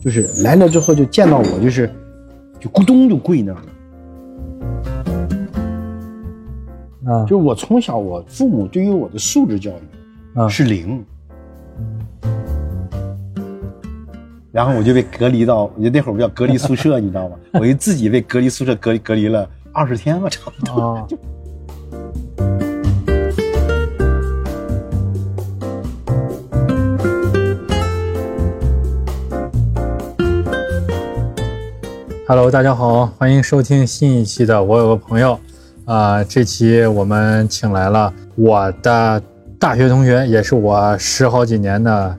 [0.00, 1.90] 就是来了之后就见到我，就是
[2.60, 3.62] 就咕咚就跪那儿了。
[7.12, 11.04] 啊，就是我从小我父母对于我的素质教育啊是零，
[14.52, 17.36] 然后我就被隔离到，我就那会儿不叫隔离宿舍，你知道吗？
[17.58, 20.80] 我就自己被隔离宿舍隔离隔离了二十天吧，差不多。
[20.80, 21.06] 啊，
[32.30, 35.40] Hello，大家好，欢迎收听新一期的《我有个朋友》
[35.90, 39.22] 啊、这期我们请来了我的
[39.58, 42.14] 大学同学，也是我十好几年的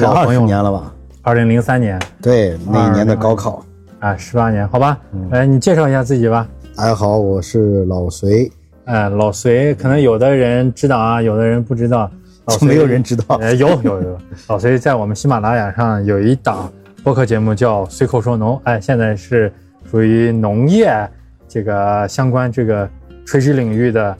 [0.00, 0.92] 老朋友，年了吧？
[1.22, 3.64] 二零零三年对，那一年的高考。
[4.00, 6.48] 啊，十八年，好吧，嗯来你介绍一下自己吧。
[6.74, 8.50] 大家好，我是老隋，
[8.86, 12.10] 哎，老隋，可能有的人知道啊，有的人不知道。
[12.46, 13.36] 老隋没有人知道。
[13.36, 16.68] 哎，有有有，老隋在我们喜马拉雅上有一档
[17.04, 19.52] 播客节目叫《随口说农》，哎，现在是
[19.90, 21.06] 属于农业
[21.46, 22.88] 这个相关这个
[23.26, 24.16] 垂直领域的，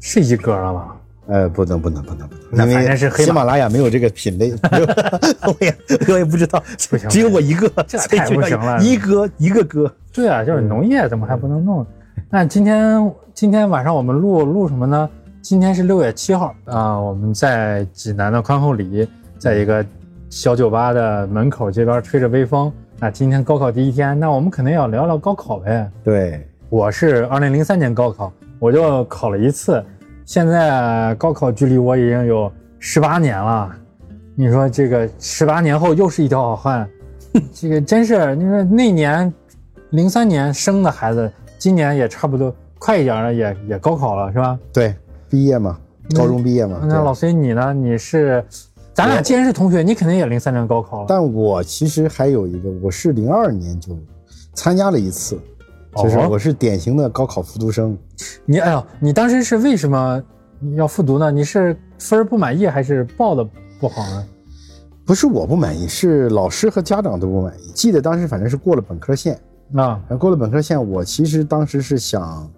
[0.00, 0.96] 是一哥了吗？
[1.26, 5.76] 呃，不能不能不能不能，那因为是黑马喜马拉雅没有这个品类，我也
[6.08, 6.62] 我也不知道
[7.10, 9.94] 只有我一个，这太不行了一哥一个哥。
[10.10, 11.86] 对啊，就是农业怎么还不能弄？
[12.30, 15.10] 那今天今天晚上我们录录什么呢？
[15.42, 19.06] 今天是六月七号啊、我们在济南的宽厚里，
[19.38, 19.84] 在一个
[20.34, 22.70] 小酒吧的门口这边吹着微风。
[22.98, 25.88] 那今天高考第一天，那我们肯定要聊聊高考呗。
[26.02, 29.80] 对，我是二零零三年高考，我就考了一次，
[30.24, 33.70] 现在高考距离我已经有十八年了。
[34.34, 36.90] 你说这个十八年后又是一条好汉，
[37.54, 39.32] 这个真是你说那年
[39.90, 44.58] 零三年生的孩子，今年也差不多快一点了，也也高考了是吧？
[44.72, 44.96] 对，
[45.30, 45.78] 毕业嘛，
[46.16, 46.80] 高中毕业嘛。
[46.82, 47.72] 那老孙你呢？
[47.72, 48.44] 你是
[48.94, 51.06] 咱俩既然是同学，你肯定也零三年高考了。
[51.08, 53.98] 但我其实还有一个，我是零二年就
[54.54, 55.36] 参加了一次，
[55.96, 57.98] 就是哦我是典型的高考复读生。
[58.46, 60.22] 你哎呦，你当时是为什么
[60.76, 61.28] 要复读呢？
[61.32, 63.44] 你是分儿不满意还是报的
[63.80, 64.24] 不好呢？
[65.04, 67.72] 不是我不满意，是老师和家长都不满意。
[67.74, 69.34] 记得当时反正是过了本科线，
[69.74, 72.48] 啊然后过了本科线，我其实当时是想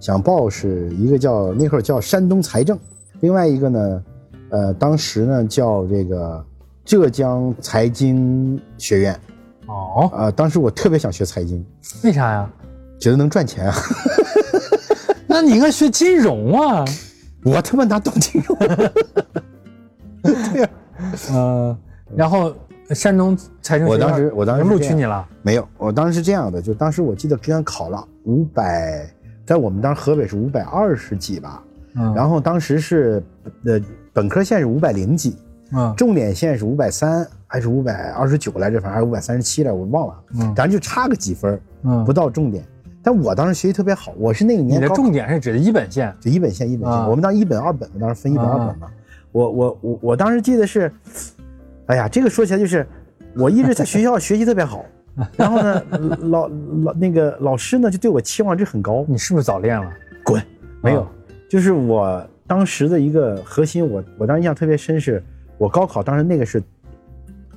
[0.00, 2.76] 想报是一个叫那会儿叫山东财政，
[3.20, 4.04] 另外一个呢，
[4.50, 6.44] 呃，当时呢叫这个
[6.84, 9.20] 浙江财经学院
[9.66, 11.64] 哦，呃、当时我特别想学财经，
[12.04, 12.50] 为啥呀？
[12.98, 13.74] 觉得能赚钱啊，
[15.26, 16.84] 那你应该学金融啊。
[17.44, 18.58] 我他妈哪懂金融？
[20.22, 20.68] 对呀、
[21.30, 21.78] 嗯，
[22.16, 22.52] 然后
[22.90, 25.24] 山东财政我学院当时我当时录取你了。
[25.42, 29.08] 没有，我当时是这样的，就当时我记得刚考了五百，
[29.44, 31.62] 在我们当时河北是五百二十几吧，
[31.94, 33.22] 嗯，然后当时是
[33.64, 33.80] 呃
[34.16, 35.36] 本科线是五百零几，
[35.74, 42.64] 嗯重点线是五百三还是五百二十九来着，反正还是五百三十七来，我忘了，嗯反正就差个几分，嗯不到重点。
[43.02, 46.10] 但我当时学习特别好，我是那个年你的重点是指的一本线。
[46.18, 48.88] 就一本线一本线，啊我们当时一本二本嘛，当时分一本二本嘛。
[49.32, 50.90] 我我我我当时记得是，
[51.88, 52.86] 哎呀，这个说起来就是，
[53.36, 54.82] 我一直在学校学习特别好，
[55.36, 55.82] 然后呢，
[56.22, 56.48] 老
[56.84, 59.92] 老那个老师呢就对我期望值很高，你是不是早恋了？
[60.24, 60.42] 滚，
[60.80, 61.08] 没有啊，
[61.50, 65.22] 就是我当时的一个核心，我我当时印象特别深是，
[65.58, 66.62] 我高考当时那个是，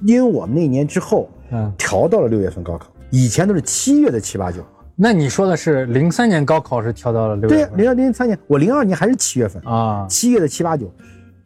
[0.02, 4.64] 因为我们那年之后嗯，调到了六月份高考，以前都是七月的七八九。
[5.02, 7.78] 那你说的是零三年高考是调到了六对呀，月份？
[7.78, 10.06] 零二零三年，我零二年还是七月份，啊？
[10.10, 10.92] 七月的七八九，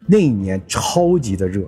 [0.06, 1.62] 那一年超级的热，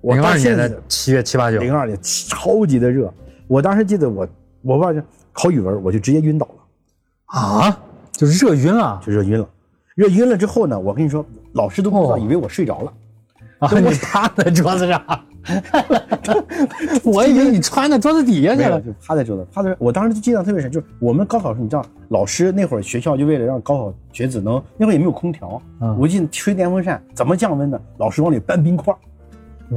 [0.00, 1.58] 我零二年的七月七八九。
[1.58, 3.12] 零二年超级的热，
[3.48, 4.26] 我当时记得我
[4.62, 7.80] 我忘记考语文我就直接晕倒了，啊，
[8.12, 8.98] 就热晕了？
[9.04, 9.46] 就热晕了，
[9.96, 12.92] 热晕了之后呢，我跟你说，老师都不知道，哦以为我睡着了。
[13.58, 13.70] 啊！
[13.80, 15.02] 你趴在桌子上，
[17.02, 18.78] 我以为你穿在桌子底下去，了。
[18.78, 19.74] 就趴在桌子，趴在。
[19.78, 27.80] 我当时就印象特别深，就是我们高考时候，你知道，老师那会儿学校就为了让高考学子能，那会儿也没有空调，嗯我记得吹电风扇，怎么降温呢？
[27.96, 28.94] 老师往里搬冰块，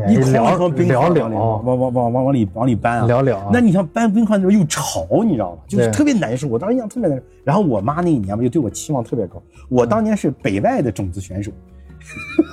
[0.08, 0.18] 一
[0.56, 5.62] 筐冰块聊往里了往往往往往里往里搬啊，那你像搬冰块的时候又潮，你知道吗？
[5.68, 6.48] 就是对特别难受。
[6.48, 7.24] 我当时印象特别难受。
[7.44, 9.42] 然后我妈那一年吧，就对我期望特别高。
[9.68, 11.52] 我当年是北外的种子选手，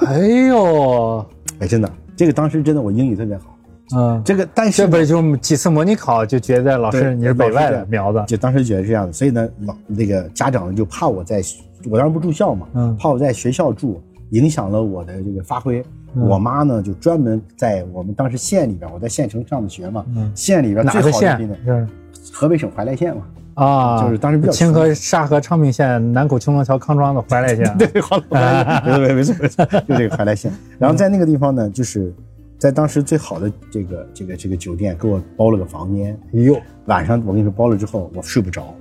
[0.06, 0.19] 哎
[0.49, 1.27] 呦，
[1.61, 3.55] 哎，真的，这个当时真的我英语特别好。
[3.94, 11.43] 嗯，这个但是这不是就几次模拟考就觉得老师对你是北外的苗子，就当时觉得是这样的，所以呢，老那个家长就怕我在，
[11.91, 15.85] 我当时不住校嘛，嗯怕我在学校住影响了我的这个发挥。
[16.17, 21.89] 嗯我妈呢就专门在我们当时县里边，我在县城上的学嘛，嗯县里边最哪个县好的地点，？
[22.25, 23.23] 是河北省怀来县嘛。
[23.55, 27.65] 啊，就是当时比较清河、沙河、昌平县南口、青龙桥、康庄的怀来县。
[27.79, 30.53] 对，好了，没错没错没错，就这个怀来县。
[30.79, 32.13] 然后在那个地方呢，就是
[32.59, 36.55] 在当时最好的这个这个这个酒店给我包了个房间，哎呦，
[36.85, 38.75] 晚上我跟你说包了之后我睡不着，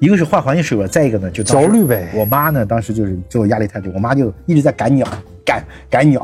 [0.00, 5.06] 一个是换环境睡不着，再一个呢就焦虑呗我妈呢当时就是对我压力太大，我妈就一直在赶鸟，
[5.44, 6.20] 赶赶鸟，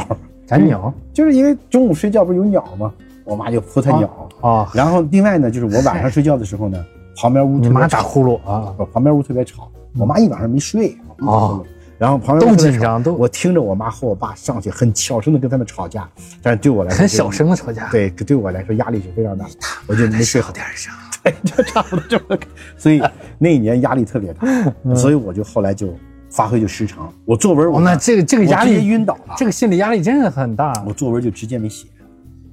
[0.48, 2.92] 赶鸟就是因为中午睡觉不是有鸟吗？
[3.24, 4.28] 我妈就扑它鸟。
[4.40, 6.82] 啊，然后另外呢，就是我晚上睡觉的时候呢，
[7.16, 10.96] 旁边屋你妈打呼噜啊，旁边屋特别吵，我妈一晚上没睡。
[11.18, 11.60] 啊
[11.98, 16.08] 然后旁边都紧张都我听着我妈和我爸上去很小声的跟他们吵架，
[16.40, 19.46] 但是对我来说很小，声的吵架，对，对我来说压力是非常大，
[19.88, 20.52] 我就没睡好。
[20.52, 20.94] 点声。
[21.24, 22.46] 对，就差不多这么个，
[22.76, 23.02] 所以
[23.36, 24.46] 那一年压力特别大，
[24.94, 25.92] 所以我就后来就
[26.38, 27.12] 发挥就失常。
[27.25, 30.85] 我作文我哦，那这个这个压力，晕倒了，这个心理压力真的很大。
[30.87, 31.88] 我作文就直接没写，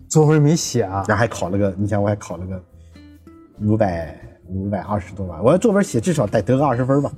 [0.10, 2.60] 作文没写啊，然后还考了个，你想我还考了个
[3.62, 7.12] 五百五百二十多吧，我要作文写至少得得个二十分吧，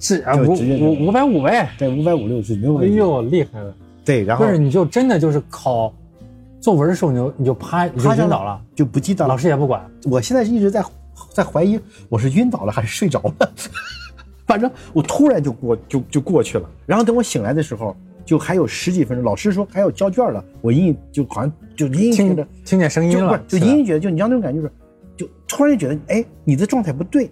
[0.00, 1.70] 是啊，五五五百五呗。
[1.78, 2.96] 对，五百五六是没问题。
[2.96, 3.72] 呦，厉害了！
[4.04, 5.94] 对，然后不是，你就真的就是考
[6.60, 9.36] 作文的时候，你就你就趴你就趴晕倒了，就不记得了老。
[9.36, 9.88] 师也不管。
[10.10, 10.82] 我现在一直在
[11.32, 11.78] 在怀疑
[12.08, 13.50] 我是晕倒了还是睡着了，
[14.48, 16.68] 反正我突然就过就就过去了。
[16.86, 24.72] 然后等我醒来的时候，就还有十几分钟，老师说还要交卷了，我隐隐就好像就隐隐觉听得听见声音了就，就隐隐觉得就你知道那种感觉就是，
[25.16, 27.30] 就突然就觉得哎你的状态不对，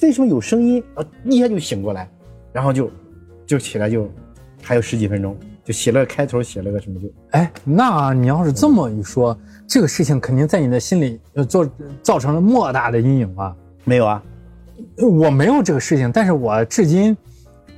[0.00, 0.82] 为什么有声音？
[0.94, 2.08] 然后一下就醒过来，
[2.52, 2.90] 然后就
[3.44, 4.08] 就起来就
[4.62, 9.36] 还有十几分钟，就写了个开头写了个什么就哎，那你要是这么一说，
[9.66, 11.68] 这个事情肯定在你的心里呃做
[12.02, 13.54] 造成了莫大的阴影啊。
[13.84, 14.22] 没有啊，
[14.96, 17.16] 我没有这个事情，但是我至今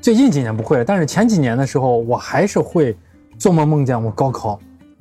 [0.01, 2.97] 最近几年不会了，但是前几年的时候，我还是会
[3.39, 4.59] 做梦梦见我高考，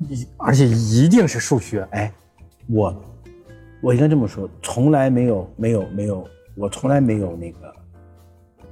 [0.08, 1.86] 一而且一定是数学。
[1.90, 2.12] 哎，
[2.68, 2.94] 我
[3.82, 6.26] 我应该这么说，从来没有没有没有，
[6.56, 7.72] 我从来没有那个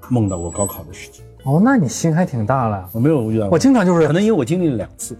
[0.08, 2.88] 梦到过高考的事情，哦，那你心还挺大了。
[2.92, 3.54] 我没有遇到过。
[3.54, 5.16] 我经常就是可能因为我经历了两次，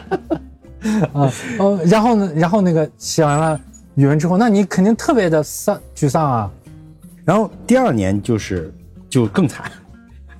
[1.12, 3.60] 啊，哦，然后呢，然后那个写完了
[3.94, 6.50] 语文之后，那你肯定特别的丧沮丧啊。
[7.26, 8.72] 然后第二年就是
[9.10, 9.70] 就更惨，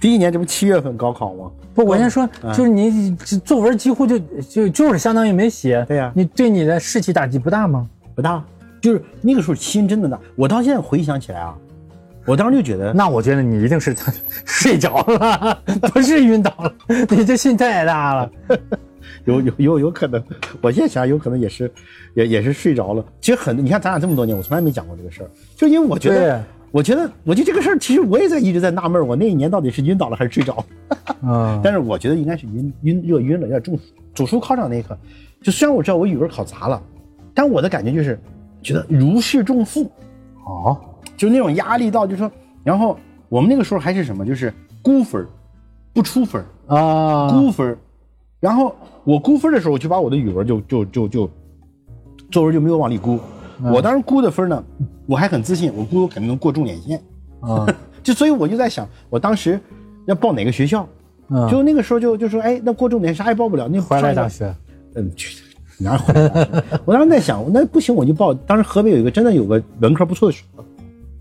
[0.01, 1.51] 第一年这不七月份高考吗？
[1.75, 4.19] 不，我先说，嗯就是你这作文几乎就
[4.49, 5.85] 就就是相当于没写。
[5.89, 7.87] 对呀你对你的士气打击不大吗？
[8.15, 8.43] 不大，
[8.81, 10.19] 就是那个时候心真的大。
[10.37, 11.55] 我到现在回想起来啊，
[12.25, 13.95] 我当时就觉得，那我觉得你一定是
[14.45, 15.59] 睡着了，
[15.93, 16.73] 不是晕倒了，
[17.11, 18.31] 你这心太大了。
[19.25, 20.23] 有有有有可能，
[20.61, 21.71] 我现在想有可能也是，
[22.15, 23.05] 也也是睡着了。
[23.21, 26.45] 其实很，你看咱俩这么多年，我从来没讲过这个事儿，就因为我觉对得，
[26.77, 30.63] 我觉得，我觉得这个事儿，其实我也在一直在纳闷，我那一年到底是晕倒了还是睡着？
[31.23, 33.83] 啊， 但是我觉得应该是晕晕热晕了，有点中暑。
[34.13, 34.95] 主书考场那一刻，
[35.41, 36.83] 就虽然我知道我语文考砸了，
[37.33, 38.21] 但我的感觉就是
[38.63, 39.91] 觉得如释重负，
[40.45, 40.79] 哦，
[41.17, 42.31] 就那种压力到，就是说，
[42.63, 42.99] 然后
[43.31, 44.53] 我们那个时候还是什么，就是
[44.83, 45.27] 估分
[45.95, 47.75] 不出分啊，估分
[48.39, 51.31] 然后我估分的时候，我就把我的语文就就就就
[52.31, 53.19] 作文就没有往里估。
[53.63, 54.65] 我当时估的分呢，
[55.07, 57.01] 我还很自信，我估我肯定能过重点线。
[57.41, 57.67] 啊，
[58.03, 59.61] 就所以我就在想，我当时
[60.07, 60.89] 要报哪个学校，
[61.29, 64.53] 嗯，就那个时候就就说，哎，那过重点啥也报不了，那怀来大学，
[64.95, 65.43] 嗯，去
[65.79, 66.63] 哪儿怀来大学？
[66.85, 68.33] 我当时在想，那不行我就报。
[68.33, 70.65] 当时河北有一个真的有个文科不错的学校，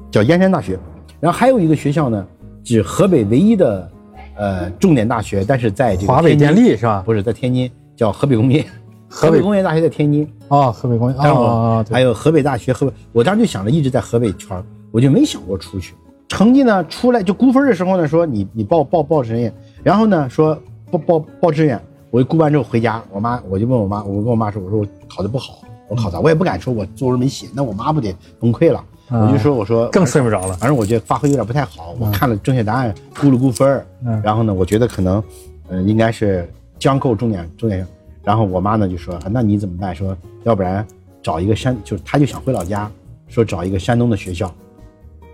[0.10, 0.80] 叫燕山大学，
[1.20, 2.26] 然后还有一个学校呢，
[2.64, 3.92] 是河北唯一的
[4.38, 7.04] 呃重点大学，但是在这个华北电力是吧？
[7.06, 8.66] 不是在天津，叫河北工业，
[9.10, 15.94] 河北工业大学在天津，哦，河北工业，哦，对，还有河北大学，河北，我当时就想着一直在河北圈儿我就没想过出去。
[16.28, 20.58] 成绩呢出来就估分的时候呢，说你你报报报志愿，然后呢说
[20.92, 21.80] 报报报志愿，
[22.12, 28.84] 我估完之后回家，我妈我就问我妈，我跟我妈说，我说我考的不好，我考砸，我也不敢说我作文没写，那我妈不得崩溃了。
[29.08, 30.54] 我就说我说更睡不着了。
[30.54, 31.96] 反正我觉得发挥有点不太好。
[32.00, 35.24] 我看了正确答案，估了估分儿嗯然后呢，我觉得可能，
[35.70, 37.86] 呃，应该是将够重点重点。
[38.26, 39.96] 然后我妈呢就说，啊那你怎么办？
[39.96, 40.86] 说要不然
[41.22, 42.92] 找一个山，就是她就想回老家，
[43.28, 44.54] 说找一个山东的学校，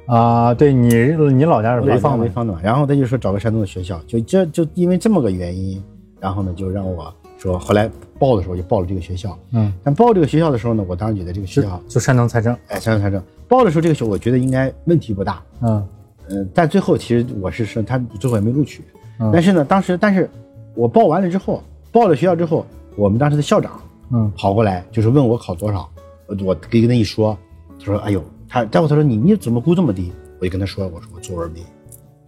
[0.06, 0.94] 啊，对你
[1.34, 2.60] 你老家是潍坊潍潍坊的嘛。
[2.62, 5.82] 然后她就说找个山东的学校，就这就因为这么个原因，
[6.20, 9.38] 然后呢就让我说，后来报的时候就报了这个学校。
[9.52, 15.42] 嗯，但报这个学校的时候呢，我当时觉得这个学校，就山东财政，哎，山东财政报的时候这个学校，我觉得应该问题不大。
[15.62, 15.88] 嗯
[16.30, 18.84] 嗯，但最后其实我是说他最后也没录取，
[19.20, 20.30] 嗯但是呢，当时但是
[20.76, 23.80] 我报完了之后，报了学校之后，我们当时的校长
[24.12, 25.90] 嗯跑过来就是问我考多少，
[26.28, 27.38] 我我跟跟他一说，
[27.80, 30.12] 他说哎呦，他待会他说你你怎么估这么低？
[30.40, 31.60] 我就跟他说我说我作文没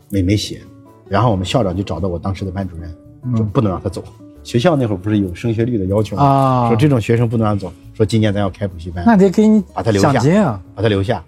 [0.10, 0.62] 没没写，
[1.10, 2.96] 然后我们校长就找到我当时的班主任，
[3.36, 4.04] 说不能让他走。
[4.44, 6.24] 学校那会儿不是有升学率的要求吗？
[6.24, 11.24] 啊说这种学生不能让走，说今年咱要开补习班，那得给你把他留下奖金啊，把他留下，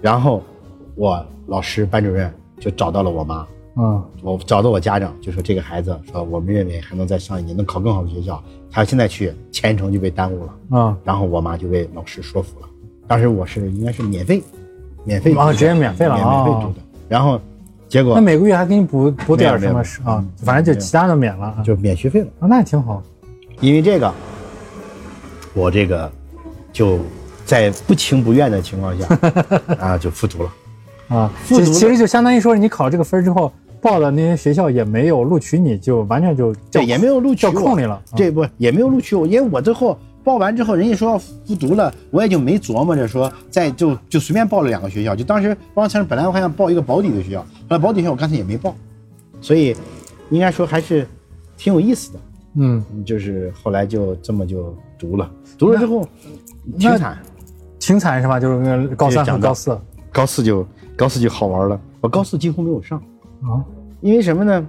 [0.00, 0.42] 然后
[0.94, 3.46] 我老师班主任就找到了我妈，
[3.80, 10.78] 嗯我找到我家长，就说这个孩子说我们认为还能再上一年，能考更好的学校，他现在去前程就被耽误了。
[10.78, 12.68] 啊然后我妈就被老师说服了，
[13.06, 14.42] 当时我是应该是免费，
[15.04, 16.80] 免费啊直接免费了免啊免费读的。
[17.08, 17.40] 然后
[17.88, 20.28] 结果那每个月还给你补补点儿什么啊嗯？
[20.44, 22.26] 反正就其他的免了啊，就免学费了。
[22.40, 23.02] 啊那也挺好。
[23.60, 24.12] 因为这个，
[25.54, 26.10] 我这个
[26.72, 26.98] 就
[27.44, 29.18] 在不情不愿的情况下
[29.78, 30.52] 啊，就复读了。
[31.08, 37.94] 啊，复读其其实就相当于说，你考这个分儿之后，报的那些学校也没有录取你，就完全就对，也没有录取叫我空里了。
[37.94, 48.74] 啊这不也没有录取我，因为我最后报完之后，人家说要复读了，我也就没琢磨着说再就就随便报了两个学校，就当时汪先生本来我还想报一个保底的学校，后来保底学校我干脆也没报，
[49.40, 49.74] 所以
[50.30, 51.06] 应该说还是
[51.56, 52.18] 挺有意思的。
[52.60, 56.06] 嗯，就是后来就这么就读了，读了之后
[56.78, 57.18] 挺惨，
[57.78, 58.40] 挺惨是吧？
[58.40, 59.78] 就是那个高三和高四
[60.10, 60.66] 高四就
[60.96, 63.00] 高四就好玩了，我高四几乎没有上，
[63.42, 63.64] 啊。
[64.00, 64.68] 因为什么呢？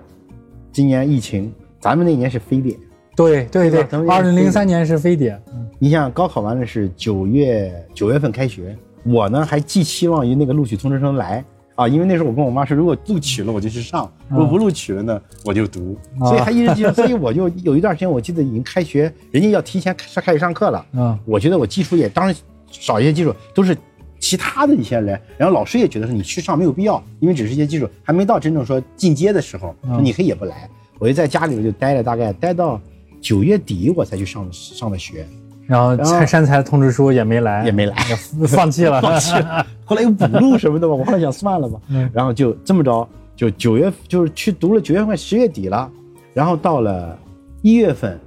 [0.72, 2.78] 今年疫情，咱们那年是非典，
[3.16, 5.68] 对对对二零零三年是非典，嗯。
[5.80, 11.44] 你像高考完了是九月九月份开学，我呢还寄期望于那个录取通知书来。
[11.76, 16.28] 啊，因为那时候我跟我妈说，如果录取了我就去上，如果不录取了呢我就读，啊。
[16.28, 21.18] 所以还一直记得， 所以我就有一段时间我记得已经开学，人家要提前开开始上课了，嗯。
[21.26, 22.36] 我觉得我基础也当然
[22.70, 23.78] 少一些基础，都是
[24.20, 30.70] 其他的一些人，然后老师也觉得说你去上没有必要，因为只是一些基础，还没到真正说进阶的时候，你可以也不来。
[31.00, 32.80] 我就在家里边就待了大概待到
[33.22, 35.26] 九月底，我才去上上的学，
[35.66, 37.96] 然后然后山山财通知书也没来，也没来。
[38.48, 39.66] 放弃了， 放弃了。
[39.86, 42.10] 后来又补录什么的吧，我后来想算了吧，嗯。
[42.14, 45.90] 然后就这么着，就九月就是去读了九月份十月底了，
[46.34, 47.18] 然后到了
[47.62, 48.20] 一月份，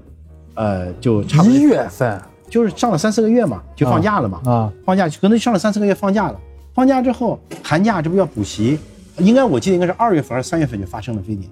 [0.54, 2.18] 呃，就差不多一月份
[2.52, 6.38] 就是上了三四个月嘛，就放假了嘛，啊，放假可能上了三四个月放假了，
[6.74, 8.78] 放假之后寒假这不要补习，
[9.16, 11.48] 应该我记得应该是二月份还是三月份就发生了非典，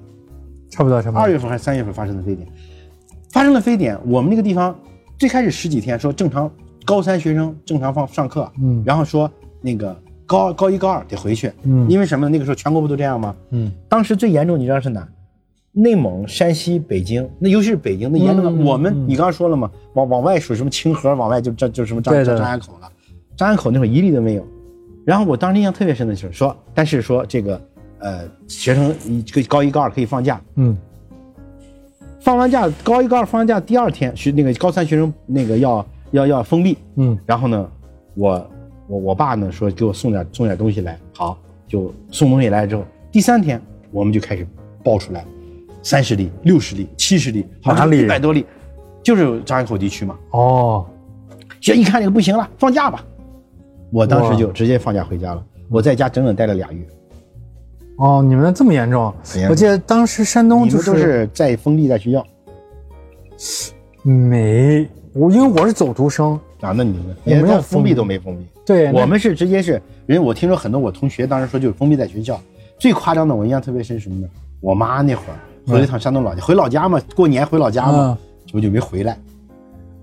[0.69, 1.23] 差不多差不多。
[1.23, 1.31] 二。
[1.31, 2.47] 月份还是三月份发生的非典，
[3.31, 4.79] 发生了非典，我们那个地方
[5.19, 6.53] 最开始十几天说正常
[6.85, 8.83] 高三学生正常放上课，嗯。
[8.85, 9.31] 然后说
[9.63, 11.89] 那个高高一高二得回去，嗯。
[11.89, 12.31] 因为什么呢？
[12.31, 13.35] 那个时候全国不都这样吗？
[13.53, 13.73] 嗯。
[13.89, 15.09] 当时最严重，你知道是哪？
[15.73, 18.65] 内蒙、山西、北京，那尤其是北京，那严重的。
[18.65, 22.37] 我们嗯你刚刚说了嘛，往往外属什么清河，往外就这就什么张对的。
[22.37, 22.91] 张家口了，
[23.37, 24.47] 张家口那会儿一例都没有。
[25.05, 27.61] 然后我当时印象特别深的就是说，但是说这个
[27.99, 30.77] 呃学生一这个高一高二可以放假，嗯。
[32.21, 37.19] 放完假高一高二放完假第二天学那个高三学生那个要要要封闭，嗯。
[37.25, 37.71] 然后呢，
[38.15, 38.51] 我
[38.89, 43.61] 我我爸呢说给我送点送点东西来，好，就送东西来之后，第三天
[43.91, 44.47] 我们就开始
[44.85, 45.25] 爆出来，
[45.83, 48.45] 三十例、六十例、七十例，好哪像里一百多例，
[49.03, 50.19] 就是张家口地区嘛。
[50.33, 50.87] 哦，
[51.61, 53.05] 这一看这个不行了，放假吧，
[53.91, 55.45] 我当时就直接放假回家了。
[55.69, 56.85] 我在家整整待了俩月，
[57.99, 59.45] 哦，你们那这么严重严？
[59.45, 62.27] 重我记得当时山东就你们都是在封闭在学校
[64.03, 66.73] 没我，因为我是走读生，啊？
[66.77, 68.47] 那你们我没有连到封闭封闭都没封闭。
[68.67, 72.41] 对，我们是直接是人，我听说很多我同学当时说就是封闭在学校，
[72.79, 74.29] 最夸张的我印象特别深是什么呢？
[74.61, 78.19] 我妈那会儿回了一趟山东老家，回老家嘛，过年回老家嘛，
[78.53, 79.19] 我就没回来。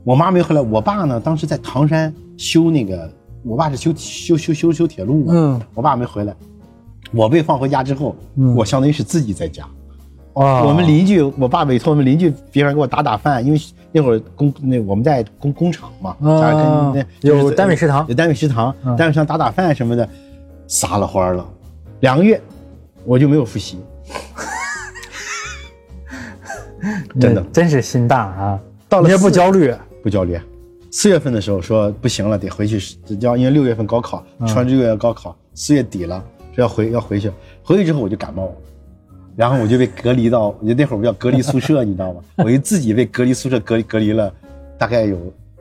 [0.04, 3.12] 我妈没回来，我爸呢当时在唐山修那个，
[3.44, 6.34] 我爸是修修修修修铁路嘛，嗯我爸没回来。
[7.14, 9.66] 我被放回家之后，嗯我相当于是自己在家。
[10.34, 13.60] 哇，我们邻居，我爸委托我们邻居别人给我打打饭，因为
[13.92, 20.08] 那会儿工那我们在工工厂嘛，啊那有单位食堂有单位食堂，嗯单位食堂打打饭什么的，
[20.68, 21.46] 撒了欢儿了，
[22.02, 22.40] 两个月
[23.04, 23.80] 我就没有复习，
[27.20, 28.60] 真的真是心大啊！
[28.90, 30.40] 到了不焦虑，不焦虑。
[30.92, 36.24] 四月份的时候说不行了，得回去，要因为六月份高考，嗯传六月高考，四月底了，
[36.56, 37.32] 说要回要回去，
[37.64, 38.52] 回去之后我就感冒了。
[39.36, 42.22] 然后我就被隔离到，那会儿我叫隔离宿舍， 你知道吗？
[42.38, 44.34] 我就自己被隔离宿舍隔离隔离了，
[44.78, 45.18] 大概有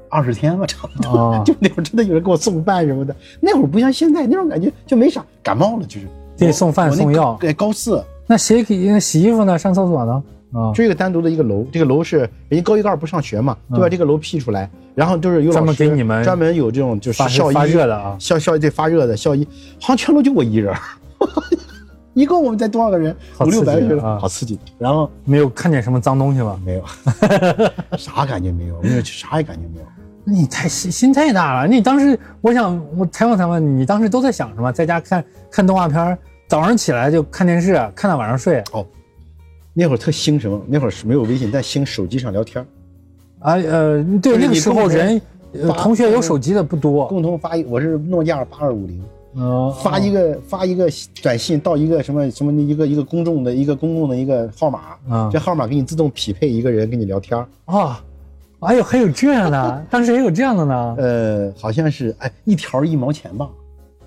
[0.08, 1.10] 二十天吧，差不多。
[1.10, 6.06] 哦 就那会儿真的有人给我送饭什么的，那会儿不像现在那种感觉，就没啥，感冒了就是。
[6.38, 9.58] 给你送饭送药高对，高四那谁给洗衣服呢？
[9.58, 10.22] 上厕所呢？
[10.56, 19.46] 啊，就一个单独的一个楼，这个楼是人家高一高二不上学嘛，就把这个楼辟出来，然后就是有老师嗯专门给你们专门有这种就是校医发热的啊校校对发热的校医，
[19.80, 20.80] 好像全楼就我一人儿，
[22.14, 23.14] 一共我们才多少个人？
[23.36, 24.58] 好五六百个人，啊好刺激。
[24.78, 26.58] 然后没有看见什么脏东西吧？
[26.64, 26.84] 没有，
[27.98, 29.86] 啥感觉没有，没有啥也感觉没有。
[30.24, 31.68] 你太心心太大了。
[31.68, 34.72] 你当时，我想我采访采访你，你当时都在想什么？
[34.72, 38.64] 在家看看动画片，早上起来就看电视，看到晚上睡。
[39.78, 40.58] 那会儿特兴什么？
[40.66, 42.66] 那会儿是没有微信，但兴手机上聊天儿，
[43.46, 45.20] 啊呃，对，那个时候人
[45.76, 47.06] 同学有手机的不多。
[47.08, 49.04] 共同发一，我是诺基亚八二五零，
[49.34, 50.88] 哦发一个发一个
[51.22, 54.80] 短信到一个什么什么一个一个公众的一个公共的一个号码，
[55.10, 57.46] 嗯这号码给你自动匹配一个人跟你聊天啊。
[57.66, 57.96] 哦，
[58.60, 63.46] 哎呦，还有这样的，当时也有这样的呢，呃，好像是哎一条一毛钱吧，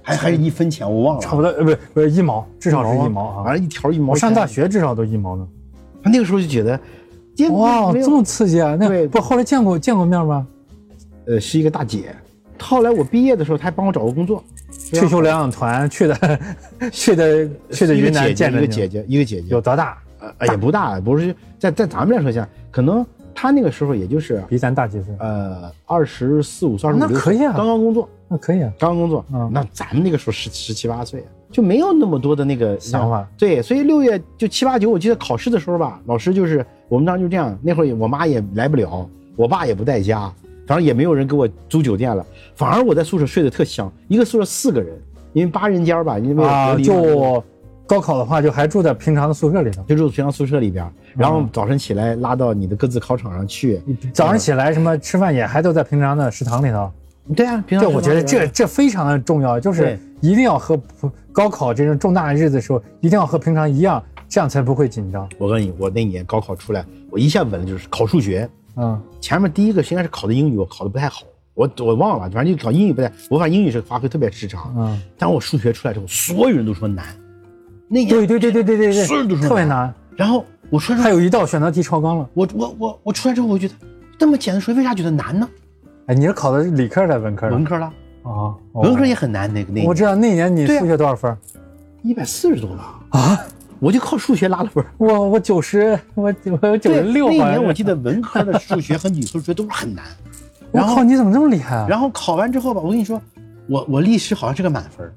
[0.01, 1.21] 还还是一分钱，我忘了。
[1.21, 3.43] 差不多，呃，不是不是一毛，至少是一毛啊。
[3.43, 5.47] 反正一条一毛上大，学至少都一毛呢。
[6.03, 6.79] 那个时候就觉得，
[7.35, 8.75] 这哇，这么刺激啊！
[8.79, 10.45] 那对不后来见过见过面吗？
[11.25, 12.15] 呃是一个大姐。
[12.57, 14.43] 后来我毕业的时候，她还帮我找过工作。
[14.71, 16.39] 去修疗养团去的，
[16.91, 19.97] 去的去的云南见着你一个姐姐，一个姐姐有，多大？
[20.37, 25.13] 呃也不大，不是在在咱们来说下，可能她那个时候也就是比咱大几岁？
[25.19, 28.71] 呃二十四五、二十五那可以啊刚刚工作，那可以啊。
[28.77, 29.23] 刚刚工作。
[29.31, 33.27] 嗯那咱们那个时候十十七八岁，就没有那么多的那个想法。
[33.37, 40.31] 对，所以六月就七八九，我记得考试的时候吧，老师就是我们当时就这样，那会儿也我妈也来不了，我爸也不在家，
[40.67, 42.25] 反正也没有人给我租酒店了，
[42.55, 44.95] 反而我在宿舍睡得特香，一个宿舍四个人，
[45.33, 47.43] 因为八人间吧，因为啊，就
[47.87, 49.81] 高考的话，就还住在平常的宿舍里头。
[49.87, 50.87] 就住平常宿舍里边，
[51.17, 53.81] 然后早晨起来拉到你的各自考场上去。
[54.13, 56.91] 早上起来什么吃饭也还都在平常的食堂里头。
[57.35, 60.79] 对啊，平常对，我觉得这这非常的重要，就是对一定要和
[61.31, 65.29] 高考这种重大的日子的时候，一定要和平常一样，这样才不会紧张。
[65.37, 68.49] 我告诉你，我那年高考出来，我一下稳了，就是考数学。
[68.75, 71.21] 嗯，前面第一个应该是考的英语，我考的不太好，
[71.53, 74.73] 我我忘了，反正就考英语不太，我反正英语是发挥特别失常。
[74.77, 77.05] 嗯，但我数学出来之后，所有人都说难，
[77.87, 79.93] 那年对对对对对对对，所有人都说特别难。
[80.15, 82.29] 然后我出来还有一道选择题超纲了。
[82.33, 83.73] 我我我我出来之后，我觉得
[84.17, 85.47] 这么简单数学为啥觉得难呢？
[86.09, 87.55] 哎，你是考的是理科还是文科的？
[87.55, 87.85] 文科了，
[88.23, 91.37] 啊，哦文科也很难，那个那我知道那年你数学多少分
[92.01, 93.39] 一百四十多吧，啊？
[93.77, 94.83] 我就靠数学拉了分。
[94.97, 97.27] 我我九十，我我有九，十六。
[97.27, 100.03] 那一年我记得文科的数学和理科数学都是很难。
[100.73, 101.85] 我靠，然后你怎么这么厉害啊？
[101.87, 103.21] 然后考完之后吧，我跟你说，
[103.67, 105.07] 我我历史好像是个满分，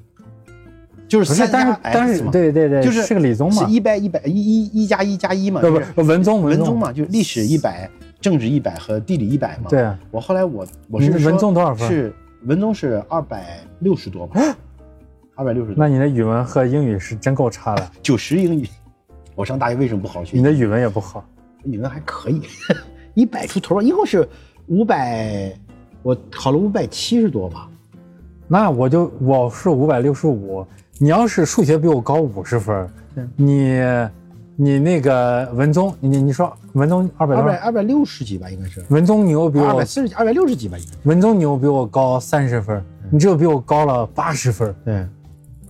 [1.09, 7.89] 就是不是，三加但是但 X 是嘛，对对对，就是是个理综嘛是，一百一百一一一加一加一嘛，不是不文综综文综嘛，就是历史一百，
[8.23, 9.65] 政治一百和地理一百嘛。
[9.69, 12.15] 对，啊我后来我我是文综多少分是
[12.45, 14.41] 文综是二百六十多吧，
[15.37, 18.67] 二百六十多，那你的语文和英语是真够差的， 九十英语。
[19.35, 20.37] 我上大学为什么不好好学？
[20.37, 21.25] 你的语文也不好。
[21.65, 22.43] 语文还可以，
[23.15, 24.29] 一百出头，一共是
[24.67, 25.53] 五百，
[26.03, 27.69] 我考了五百七十多吧。
[28.49, 30.67] 那我就我是五百六十五，
[30.99, 32.91] 你要是数学比我高五十分，
[33.37, 33.81] 你
[34.57, 40.99] 你那个文综，你你说文综二百二多百二百六十几吧，应该是文综你又比我二百四十几，二百六十几吧，应该是。
[41.05, 44.75] 文综你又比我高三十分，你只有比我高了八十分。
[44.85, 45.07] 对，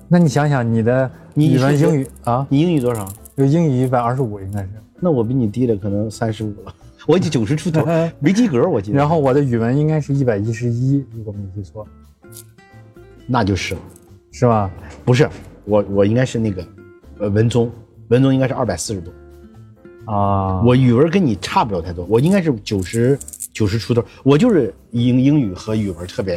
[0.09, 3.07] 那你想想你的你语文、英语啊，你英语多少？
[3.37, 4.69] 有英语一百二十五应该是，
[5.01, 6.75] 那我比你低了，可能三十五了。
[7.09, 7.85] 我就九十出头，
[8.21, 8.99] 没及格，我记得。
[8.99, 11.87] 然后我的语文应该是一百一十一，如果没记错，
[13.27, 13.77] 那就是，
[14.31, 14.71] 是吧？
[15.05, 15.29] 不是
[15.65, 16.65] 我，我应该是那个，
[17.19, 17.71] 呃，文综，
[18.13, 19.13] 文综应该是二百四十多。
[20.05, 23.19] 啊，我语文跟你差不了太多，我应该是九十
[23.53, 24.05] 九十出头。
[24.23, 26.35] 我就是英英语和语文特别，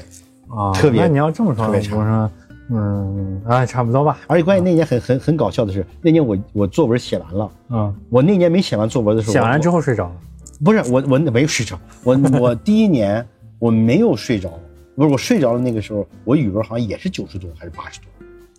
[0.48, 2.32] 啊，特别那你要这么说，特别差我说，
[2.70, 4.20] 嗯，哎，差不多吧。
[4.28, 10.16] 而且关键那年很很很搞笑的是，那年我我作文写完了，嗯，我那年没写完作文的时候，写完之后后睡着了。
[10.64, 13.26] 不是我我没有睡着，我我第一年
[13.60, 14.54] 我没有睡着，
[14.96, 18.08] 不是我睡着了那个时候，我语文好像也是九十多还是八十多，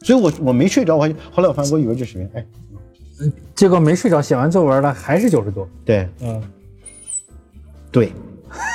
[0.05, 2.44] 所以我我没睡着，我还后来我发现我语文这水平，哎，
[3.55, 5.68] 结果没睡着，写完作文了还是九十多。
[5.85, 6.09] 对。
[6.20, 6.42] 嗯，
[7.90, 8.12] 对，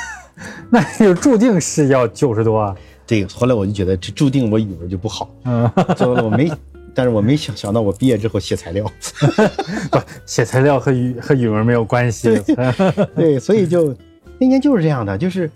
[0.70, 2.76] 那就注定是要九十多啊。
[3.06, 6.50] 这个后来我就觉得这注定我语文就不好，嗯，最后我没，
[6.94, 8.90] 但是我没想想到我毕业之后写材料，
[9.90, 12.40] 不，写材料和语和语文没有关系。
[13.14, 13.94] 对，所以就
[14.38, 15.50] 那年就是这样的，就是，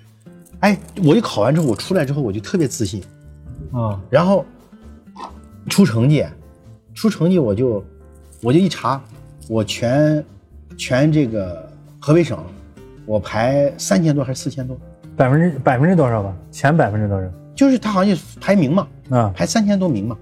[0.60, 3.02] 哎，我一考完之后，我出来之后我就特别自信，
[3.72, 4.44] 啊，然后
[5.68, 6.26] 出成绩，
[6.94, 7.82] 出成绩我就
[8.42, 9.00] 我就一查，
[9.48, 10.24] 我全
[10.76, 11.68] 全这个
[11.98, 12.38] 河北省，
[13.04, 14.76] 我排三千多还是四千多，
[15.16, 16.34] 百分之百分之多少吧？
[16.50, 17.26] 前百分之多少？
[17.54, 20.16] 就是他好像排名嘛，啊，排三千多名嘛，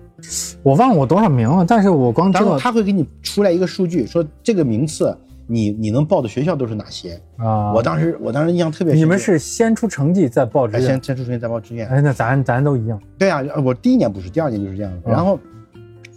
[0.62, 7.20] 我忘了我多少名了，但是我光知道他会给你出来一个数据，说这个名次你你能报的学校都是哪些。
[7.36, 11.02] 啊，我当时我当时印象特别深，你们是先出成绩再报志愿先？
[11.02, 12.98] 先出成绩再报志愿，哎，那咱咱都一样。
[13.18, 14.98] 对啊，我第一年不是，第二年就是这样的。
[15.06, 15.38] 嗯然后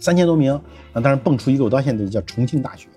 [0.00, 0.52] 三千多名，
[0.92, 2.88] 啊，当时蹦出一个，我到现在叫重庆大学。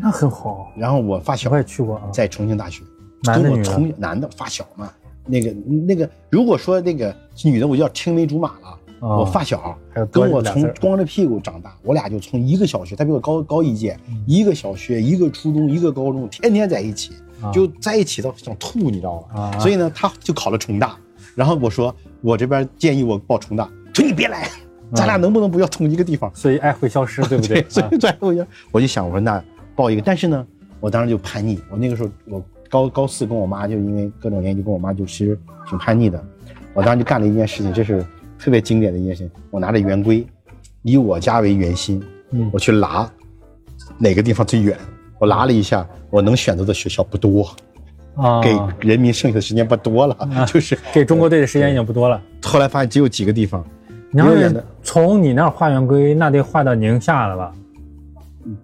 [0.00, 2.02] 那很好，然后我发小我也去过啊。
[2.12, 2.82] 在重庆大学，
[3.22, 4.90] 跟我男的女男的发小嘛，
[5.26, 5.52] 那个
[5.86, 8.78] 那个，如果说那个女的，我就叫青梅竹马了。
[9.00, 9.76] 哦我发小
[10.10, 19.42] 跟我从光着屁股长大，我俩就从一个小学，他比我高高一届，嗯一个小学，一个初中，一个高中，天天在一起，啊就在一起到想吐，你知道吗？
[19.42, 20.96] 啊所以呢，他就考了重大，
[21.34, 24.48] 然后我说我这边建议我报重大，他说你别来，
[24.94, 26.30] 咱俩能不能不要同一个地方？
[26.34, 27.64] 所以爱会消失，对不对？
[27.68, 29.42] 所以在我就我就想，我说那
[29.74, 30.46] 报一个，但是呢，
[30.80, 31.60] 我当时就叛逆。
[31.70, 36.22] 我那个时候我高高四跟我妈就因为各种原因就跟我妈就其实挺叛逆的。
[36.72, 38.04] 我当时就干了一件事情，这是
[38.38, 39.30] 特别经典的一件事情。
[39.50, 40.26] 我拿着圆规，
[40.82, 43.10] 以我家为圆心，嗯我去拉
[43.98, 44.76] 哪个地方最远。
[45.20, 47.48] 我拉了一下，我能选择的学校不多，
[48.16, 52.20] 啊，给人民剩下的时间不多了，就是给中国队的时间已经不多了。
[52.42, 53.64] 后来发现只有几个地方
[54.14, 57.52] 你要是有远的从你那儿画圆规，那得画到宁夏了吧？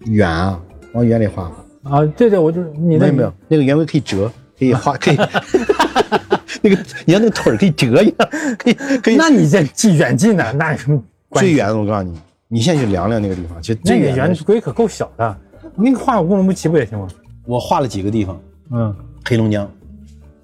[0.05, 0.61] 远啊，
[0.93, 1.51] 往远里画。
[1.83, 5.17] 啊，对对，我就是你那没有没有，那个圆规可以折，可以画， 可以。
[6.63, 8.25] 那个你看那个腿儿可以折一下，
[8.57, 9.17] 可以可以。
[9.17, 11.51] 那你这近远近的，那有什么关系？
[11.51, 15.37] 最远的我告诉你，你现在去量量那个地方，其实那个圆规可够小的，
[15.75, 17.09] 那个画乌鲁木齐不也行吗？
[17.45, 18.95] 我画了几个地方，嗯
[19.27, 19.65] 黑龙江，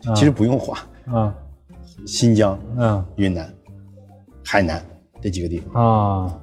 [0.07, 0.79] 啊其实不用画，
[1.13, 1.33] 啊
[2.07, 3.49] 新疆、嗯云南、
[4.45, 4.83] 海南
[5.21, 5.83] 这几个地方。
[5.83, 6.39] 啊。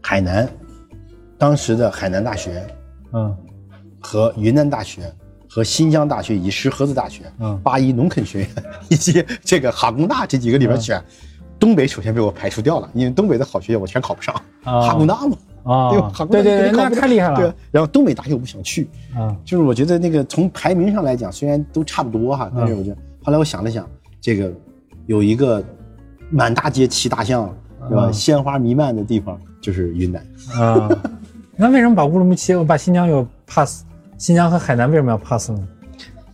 [0.00, 0.48] 海南，
[1.38, 2.66] 当时的海南大学
[3.12, 3.34] 嗯。
[4.00, 5.02] 和云南大学
[5.48, 7.58] 和新疆大学以及石河子大学、嗯。
[7.62, 8.48] 八一农垦学院
[8.88, 11.00] 以及这个哈工大这几个里边选，
[11.58, 14.80] 东北首先被我排除掉了，因为东北的好学校我全考不上，啊。
[14.80, 15.36] 哈工大嘛，
[15.90, 16.06] 对吧？
[16.06, 16.42] 啊哈，工
[16.76, 17.36] 大太厉害了。
[17.36, 23.88] 对，然后东北大学我不想去，啊就是我觉得那个从排名上来讲，虽然都差不多哈，但是我觉得后来我想了想，
[24.20, 24.52] 这个
[25.06, 25.62] 有一个
[26.30, 27.54] 满大街骑大象，
[27.88, 28.06] 对吧？
[28.06, 30.24] 嗯鲜花弥漫的地方就是云南。
[30.60, 30.88] 啊，
[31.56, 33.84] 那为什么把乌鲁木齐、把新疆又 pass？
[34.18, 35.68] 新疆和海南为什么要 pass 呢？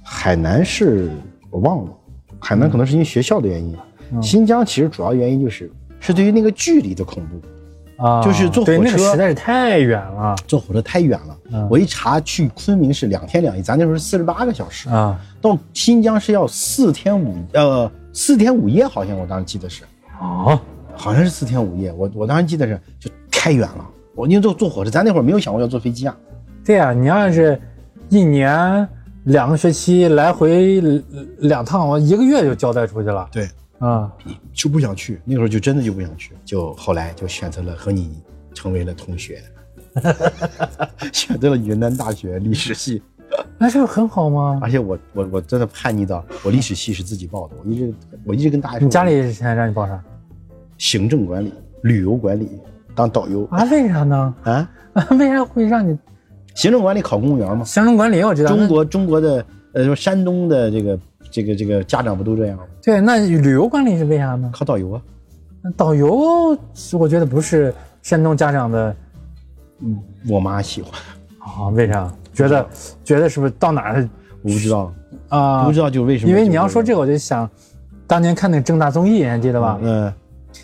[0.03, 1.11] 海南是
[1.51, 1.91] 我忘了，
[2.39, 3.77] 海南可能是因为学校的原因。
[4.11, 11.37] 嗯新疆其实主要原因就是是对于那个距离的恐怖，啊，就是坐对那个火车实在是太远了坐火车太远了。
[11.51, 19.85] 嗯我一查去昆明是两天两夜，咱那时候是四十八个小时，啊到新疆是要四天五呃四天五夜，好像我当时记得是。
[20.21, 20.59] 哦
[20.99, 26.17] 好像是四天五夜，我我当时记得是就太远了，我因为坐坐火车，咱那会儿没有想过要坐飞机啊。
[26.65, 27.59] 对呀、你要是
[28.09, 28.87] 一年
[29.25, 30.81] 两个学期来回
[31.39, 33.29] 两趟，我一个月就交代出去了。
[33.31, 34.13] 对，啊。
[34.53, 38.21] 就不想去，那时候就真的就不想去，就后来就选择了和你
[38.53, 39.41] 成为了同学，
[41.13, 43.01] 选择了云南大学历史系，
[43.57, 44.59] 那这不很好吗？
[44.61, 50.03] 而且我我我真的叛逆到我历史系是自己报的，我一直我一直跟大家说，你家里现在让你报啥
[50.79, 52.49] 行政管理、旅游管理
[52.95, 53.65] 当导游啊？
[53.65, 54.35] 为啥呢？
[54.45, 54.69] 啊，
[55.19, 55.97] 为啥会让你
[56.55, 58.23] 行政管理考公务员吗，行政管理？
[58.23, 60.99] 我知道，中国中国的呃说山东的这个
[61.31, 62.65] 这个这个家长不都这样吗？
[62.83, 64.51] 对那旅游管理是为啥呢？
[64.53, 65.03] 考导游啊。
[65.77, 66.57] 导游
[66.93, 68.95] 我觉得不是山东家长的
[69.81, 70.93] 嗯我妈喜欢，
[71.39, 71.69] 啊？
[71.71, 72.11] 为啥？
[72.33, 72.67] 觉得
[73.05, 74.09] 觉得是不是到哪儿
[74.43, 74.93] 我不知道，
[75.29, 75.65] 啊？
[75.65, 76.31] 不知道就为什么。
[76.31, 77.49] 因为你要说这个，我就想，
[78.07, 79.79] 当年看那个正大综艺，你还记得吧？
[79.83, 80.13] 嗯，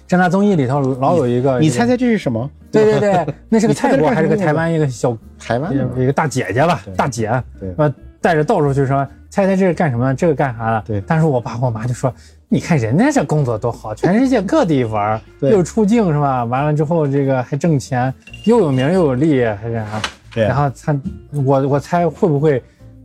[0.07, 2.49] 正大综艺里头老有一个，你猜猜这是什么？
[2.71, 7.31] 对对对， 那是个泰国还是个台湾一个小台湾的一个大姐姐吧，大姐，
[7.61, 10.83] 对呃，带着到处去说，猜猜这是干什么的，这个干啥的？
[10.87, 12.13] 对但是我爸我妈就说，
[12.49, 16.45] 你看人家这工作多好，全世界各地玩，对又出境是吧？
[16.45, 18.13] 完了之后这个还挣钱，
[18.45, 20.03] 又有名又有利，还是啥？
[20.35, 21.01] 对然后他，
[21.45, 22.61] 我我猜会不会，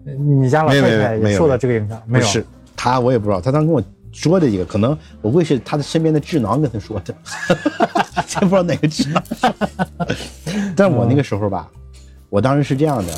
[0.07, 2.01] 呃你家老太太也受到这个影响？
[2.07, 2.43] 没有，不是
[2.75, 7.15] 他，我也不知道，他当时跟我说的一个，可能我估计是他的身边的智囊跟他说的，
[8.27, 9.23] 真不知道哪个智囊。
[10.75, 11.69] 但我那个时候吧，
[12.29, 13.13] 我当时是这样的，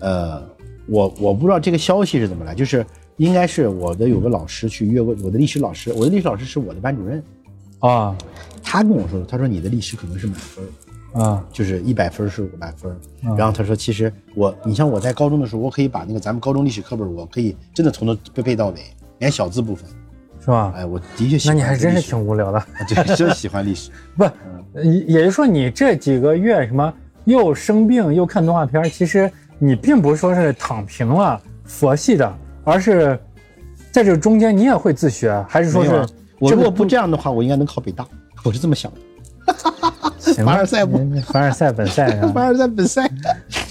[0.00, 0.42] 呃，
[0.86, 2.84] 我我不知道这个消息是怎么来，就是
[3.16, 7.22] 应该是我的有个老师去约过我的历史老师，我的历史老师是我的班主任，
[7.80, 8.16] 啊。
[8.60, 10.64] 他跟我说，他说你的历史可能是满分。
[11.14, 11.42] 啊。
[11.50, 18.82] 就是一百分是五百分，嗯然后他说，其实我，你像我在高中的时候，我可以把那个咱们高中历史课本，我可以真的从头背背到尾，
[19.20, 19.88] 连小字部分，
[20.40, 20.72] 是吧？
[20.76, 22.62] 哎，我的确喜欢那你还真是挺无聊的。
[22.88, 23.90] 就就喜欢历史。
[24.16, 24.24] 不，
[24.82, 26.92] 也也就是说，你这几个月什么
[27.24, 32.32] 又生病又看动画片，其实你并不是说是躺平了佛系的，
[32.64, 33.18] 而是
[33.90, 36.06] 在这中间你也会自学，还是说是
[36.38, 38.06] 我如果不这样的话，我应该能考北大，
[38.44, 38.98] 我是这么想的。
[40.44, 42.10] 凡尔赛不嗯凡尔赛本赛？
[42.34, 43.10] 凡尔赛本赛，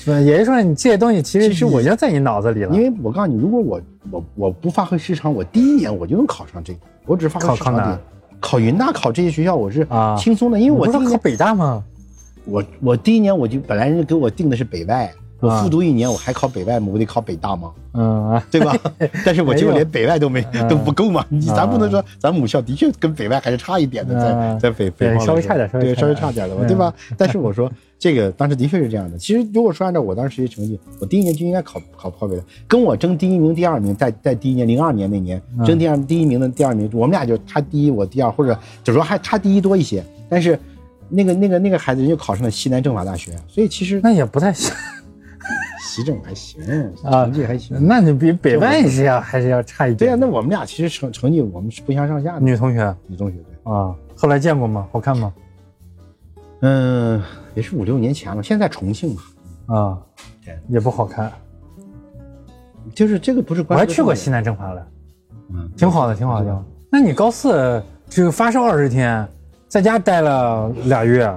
[0.08, 2.74] 不也就是说，你这些东西其实其实我已经在你脑子里了。
[2.74, 8.00] 因为我告诉你，如果我我我不发挥失常，我第一年我就能考上这个，我只发挥失常点。
[8.40, 11.84] 考云大，考这些学校我是啊轻松的，因为我第一年考北大吗？
[12.46, 16.88] 我我第一年我就本来人家给我定的是北外，我啊复读一年，我还考北外吗？
[16.92, 17.72] 我得考北大吗？
[17.94, 18.76] 嗯啊对吧？
[19.26, 21.26] 但是我结果连北外都没嗯都不够嘛。
[21.30, 26.94] 你咱不能说咱母校的确跟北外还是差一点的，在嗯在北北方稍微差点对稍微差点差点的嘛，嗯对吧？
[27.18, 29.18] 但是我说这个当时的确是这样的。
[29.18, 40.04] 其实如果说按照我当时学习成绩，我第一年就应该考考考北大，跟我争第一名、第二名，在在第一年零二年那年嗯争第二第一名的第二名，我们俩就他第一我第二，或者就说还差第一多一些。
[40.30, 40.60] 但是
[41.10, 44.74] 那个那个那个孩子人就考上了西南政法大学，所以其实那也不太行
[45.98, 46.62] 西政还行，
[47.04, 47.76] 啊成绩还行。
[47.82, 50.20] 那你比北外是要还是要差一点对呀、点。
[50.20, 52.40] 那我们俩其实成成绩我们是不相上下的。
[52.40, 54.88] 女同学女同学对，啊，后来见过吗？
[54.92, 55.34] 好看吗？
[56.62, 57.20] 嗯，
[57.56, 59.98] 也是五六年前了，现在重庆嘛，啊
[60.46, 61.32] 对，也不好看。
[62.94, 64.88] 就是这个不是我还去过西南政法了，
[65.52, 66.64] 嗯，挺好的，挺好的。
[66.92, 69.28] 那你高四只有发烧二十天，
[69.68, 71.28] 在家待了俩月，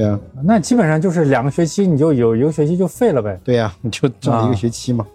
[0.00, 3.38] 对呀、那基本上就是两个学期，你就有一个学期就废了呗。
[3.44, 5.06] 对呀、你就这么一个学期嘛。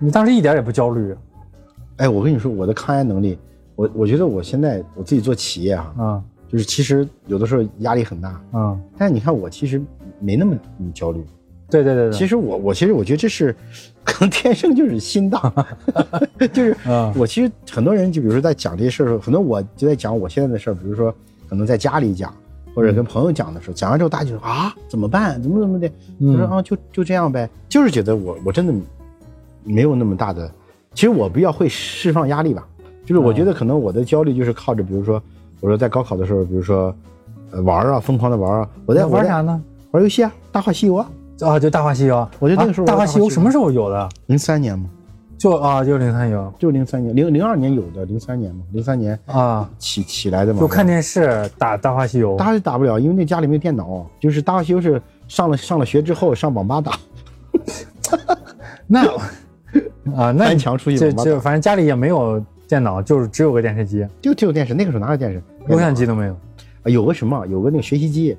[0.00, 1.14] 你当时一点也不焦虑
[1.98, 3.38] 哎，我跟你说，我的抗压能力，
[3.76, 6.22] 我我觉得我现在我自己做企业啊，啊。
[6.50, 8.76] 就是其实有的时候压力很大，啊！
[8.96, 9.80] 但是你看我其实
[10.18, 10.56] 没那么
[10.92, 11.24] 焦虑。
[11.70, 13.54] 对对对对，其实我我其实我觉得这是
[14.02, 15.52] 可能天生就是心大，
[16.52, 17.12] 就是啊。
[17.16, 21.14] 我其实很多人就比如说在讲这些事儿的时候，很多我就在讲我现在的事儿，比如说
[21.48, 22.34] 可能在家里讲，
[22.78, 25.42] 或者跟朋友讲的时候，讲完之后大家就说啊怎么办？
[25.42, 25.90] 怎么怎么的？
[26.20, 28.72] 嗯我说啊就就这样呗，就是觉得我我真的
[29.64, 30.48] 没有那么大的，
[30.94, 32.64] 其实我比较会释放压力吧，
[33.04, 35.20] 就是我觉得可能我的焦虑就是靠着，比如说
[35.60, 36.94] 我说在高考的时候，比如说
[37.50, 39.40] 呃玩儿啊，疯狂的玩儿啊，我在玩啥？
[39.40, 39.60] 呢？
[39.90, 41.10] 玩游戏啊，《大话西游》啊，
[41.40, 42.14] 啊，就《大话西游》。
[42.38, 44.08] 我觉得那个时候啊大话西游》什么时候有的？
[44.26, 44.88] 零三年嘛。
[45.38, 50.58] 就啊，就零三有就零三年，零零二年有的，零三年嘛，零三年啊，起起来的嘛。
[50.60, 52.34] 就看电视打《大话西游》。
[52.36, 56.98] 打是打不了，因为那家里没有电脑，就是《大话西游》是上了上了学之后上网吧打，
[58.88, 59.06] 那
[60.16, 65.40] 啊，那翻墙出去就网吧，就反正家里也没有电脑，就是只有个电视机，就只有电视，那个时候哪有电视？
[65.68, 66.32] 录像机都没有。
[66.32, 66.38] 啊
[66.90, 68.36] 有个什么，有个那个学习机，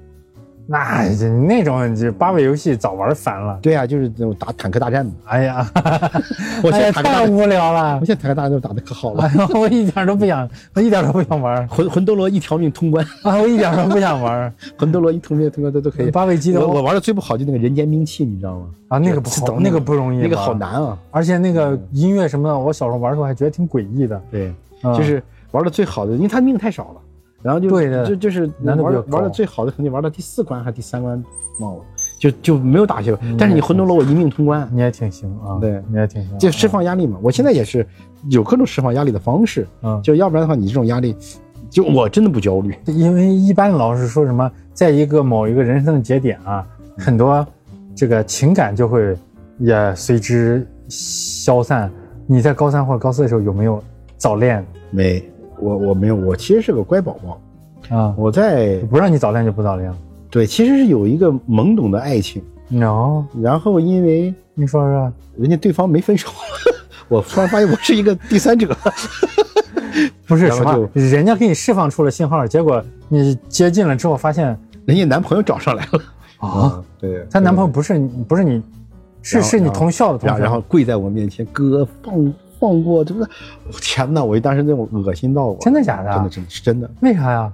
[0.71, 3.57] 那这那种就八位游戏早玩烦了。
[3.59, 5.11] 对啊，就是那种打坦克大战嘛。
[5.25, 5.67] 哎呀，
[6.63, 8.05] 我现哎呀太在坦克大战，无聊了我。
[8.05, 13.37] 现在坦克大战都打的可好了，哎呀，我一点都不想，我一点都不想玩魂魂斗罗一条命通关， 啊！
[13.37, 14.53] 我一点都不想玩。
[14.77, 16.11] 魂斗罗一通命通关都都可以。
[16.11, 18.67] 八位机的我我玩的最不好就那个人间兵器，你知道吗？
[18.89, 20.95] 啊，那个不好，那个不容易，那个好，难啊。
[21.09, 24.21] 而且那个音乐什么的，我小时候玩的时候还觉得挺诡异的。
[24.29, 24.53] 对，
[24.83, 27.01] 啊就是玩的最好的，因为他命太少了，
[27.41, 28.77] 然后就对的就就是玩
[29.09, 31.23] 玩的最好的，肯定玩到第四关还是第三关
[31.59, 31.81] 忘了，
[32.17, 33.17] 就就没有打下去。
[33.21, 37.17] 嗯但是你魂斗罗我一命通关，你也挺行啊，对你也挺行，就释放压力嘛。
[37.21, 37.85] 我现在也是
[38.29, 41.15] 有各种释放压力的方式，嗯，就要不然的话，你这种压力，
[41.69, 42.75] 就我真的不焦虑。
[42.85, 46.65] 因为一般老是说什么，在一个某一个人生的节点啊，
[46.97, 47.45] 很多
[47.95, 49.15] 这个情感就会
[49.57, 51.91] 也随之消散。
[52.25, 53.83] 你在高三或者高四的时候有没有
[54.17, 55.23] 早恋没，
[55.59, 57.95] 我我没有，我其实是个乖宝宝。
[57.95, 58.13] 啊？
[58.17, 59.91] 我在不让你早恋就不早恋。
[60.29, 66.29] 对，其实是有一个懵懂的爱情，no，然后因为你说说，人家对方没分手，
[67.07, 68.75] 我突然发现我是一个第三者。
[70.27, 75.99] 不是什么人家给你释放出了信号，结果你接近了之后发现人家男朋友找上来了
[76.47, 78.61] 啊，，对，她男朋友不是你，不是你，
[79.23, 83.29] 是是你同校的同学，然后然后跪在我面前，哥放放过，这不是，
[83.81, 84.23] 天哪！
[84.23, 87.51] 我当时那种恶心到我，真的假的啊真的真的是真的，为啥呀？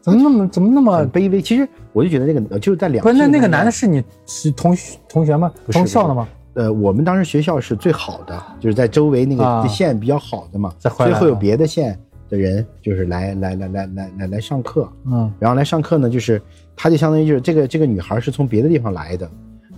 [0.00, 1.40] 怎么那么怎么那么卑微。
[1.40, 5.50] 其实我就觉得那个就是在两不是那那个男的是你是同学同学吗？
[5.72, 6.28] 同校的吗？
[6.52, 16.40] 呃，我们当时学校是最好的，就是在周围那啊个县比较好的嘛，啊所以会有别的县的人就是来来来来来来来上课，嗯然后来上课呢，就是
[16.76, 19.28] 他就相当于就是这个这个女孩是从别的地方来的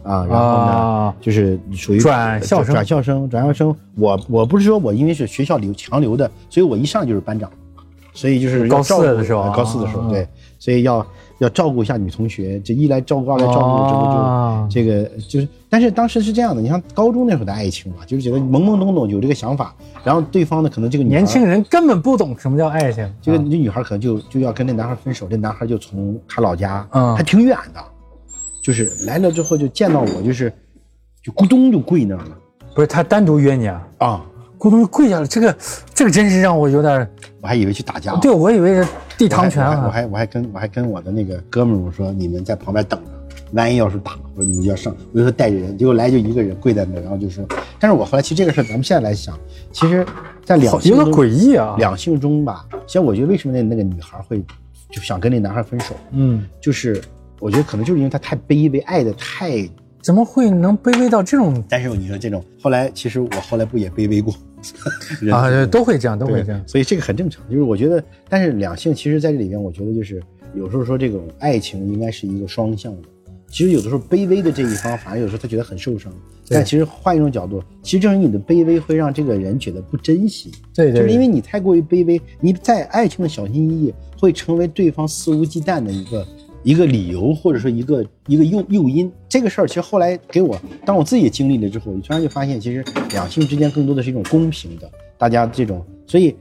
[0.07, 0.73] 啊，然后呢。
[0.73, 2.75] 啊，就是属于转校生。
[2.75, 3.75] 转校生，转校生。
[3.97, 7.51] 我我不是说我因为是学校留强留的，所以我一上就是班长，
[8.13, 10.09] 所以就是要高四的时候啊高四的时候啊。
[10.11, 10.27] 对，
[10.59, 11.07] 所以要
[11.39, 14.69] 要照顾一下女同学，这一来照顾，二来照顾，之后就啊。
[14.71, 27.15] 这个就是，但是当时是这样的，你像高中那会儿的爱情嘛，就是觉得懵懵懂懂有这个想法，然后对方呢可能这个女年轻人根本不懂什么叫爱情，这个女孩可能就就要跟那男孩分手，这男孩就从他老家，嗯。
[27.17, 27.81] 还挺远的，
[28.67, 30.53] 就是来了之后就见到我，就是
[31.23, 32.37] 就咕咚就跪那儿了。
[32.75, 34.27] 不是他单独约你啊，啊，
[34.59, 35.57] 咕咚就跪下了，这个
[35.95, 37.09] 这个真是让我有点，
[37.41, 38.85] 我还以为去打架了，对我以为是
[39.17, 43.07] 地堂拳啊，我还我还跟我还跟我的那个哥们儿我说，你们在旁边等着，
[43.53, 47.47] 万一要是打，我说你们就要上，我就说带着人，结果来就一个人跪在那儿，然后就说，
[47.79, 49.39] 但是我后来其实这个事儿咱们现在来想，
[49.71, 50.05] 其实，
[50.45, 54.43] 在两好有点性中诡异啊，两性中吧，其实我觉得为什么那那个女孩会
[54.91, 57.01] 就想跟那男孩分手，嗯，就是
[57.41, 59.69] 我觉得可能就是因为他太卑微，爱的太。
[60.03, 64.33] 怎么会能卑微到这种但是你说这种，后来其实我后来不也卑微过
[65.33, 65.51] 啊？
[65.51, 67.43] 生都会这样，都会这样，所以这个很正常。
[67.51, 70.23] 就是我觉得，但是两性其实在这里边，我觉得就是
[70.55, 73.09] 有时候说这种爱情应该是一个双向的。
[73.49, 76.13] 其实有的时候卑微的这一方，反而有时候他觉得很受伤。
[76.49, 80.53] 但其实换一种角度，其实正是你的卑微会让这个人觉得不珍惜。
[80.73, 86.25] 对对，就是因为你太过于卑微，你在爱情的小心翼翼，会成为对方肆无忌惮的一个
[86.67, 89.11] 一个理由，或者说一个一个诱诱因。
[89.29, 96.35] 这个事儿其实后来给我，当我自己也经历了之后，我突然就发现，其实两性之间更多的是一种公平的，大家这种，所以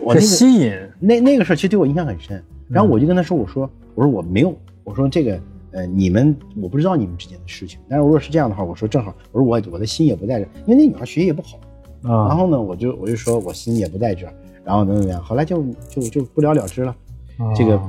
[0.00, 2.40] 我那个这吸引，那那个事儿其实对我影响很深。
[2.68, 5.40] 然后我就跟他说，我说我说我没有，我说这个
[5.72, 11.58] 呃你们我不知道你们之间的事情，但是如果是这样的话，我说正好，我说我我的心也不在这儿，因为那女孩学习也不好。
[12.02, 14.32] 啊，然后呢，我就我就说我心也不在这儿，
[14.64, 16.94] 然后怎么怎么样，后来就就就不了了之了。
[17.38, 17.80] 啊这个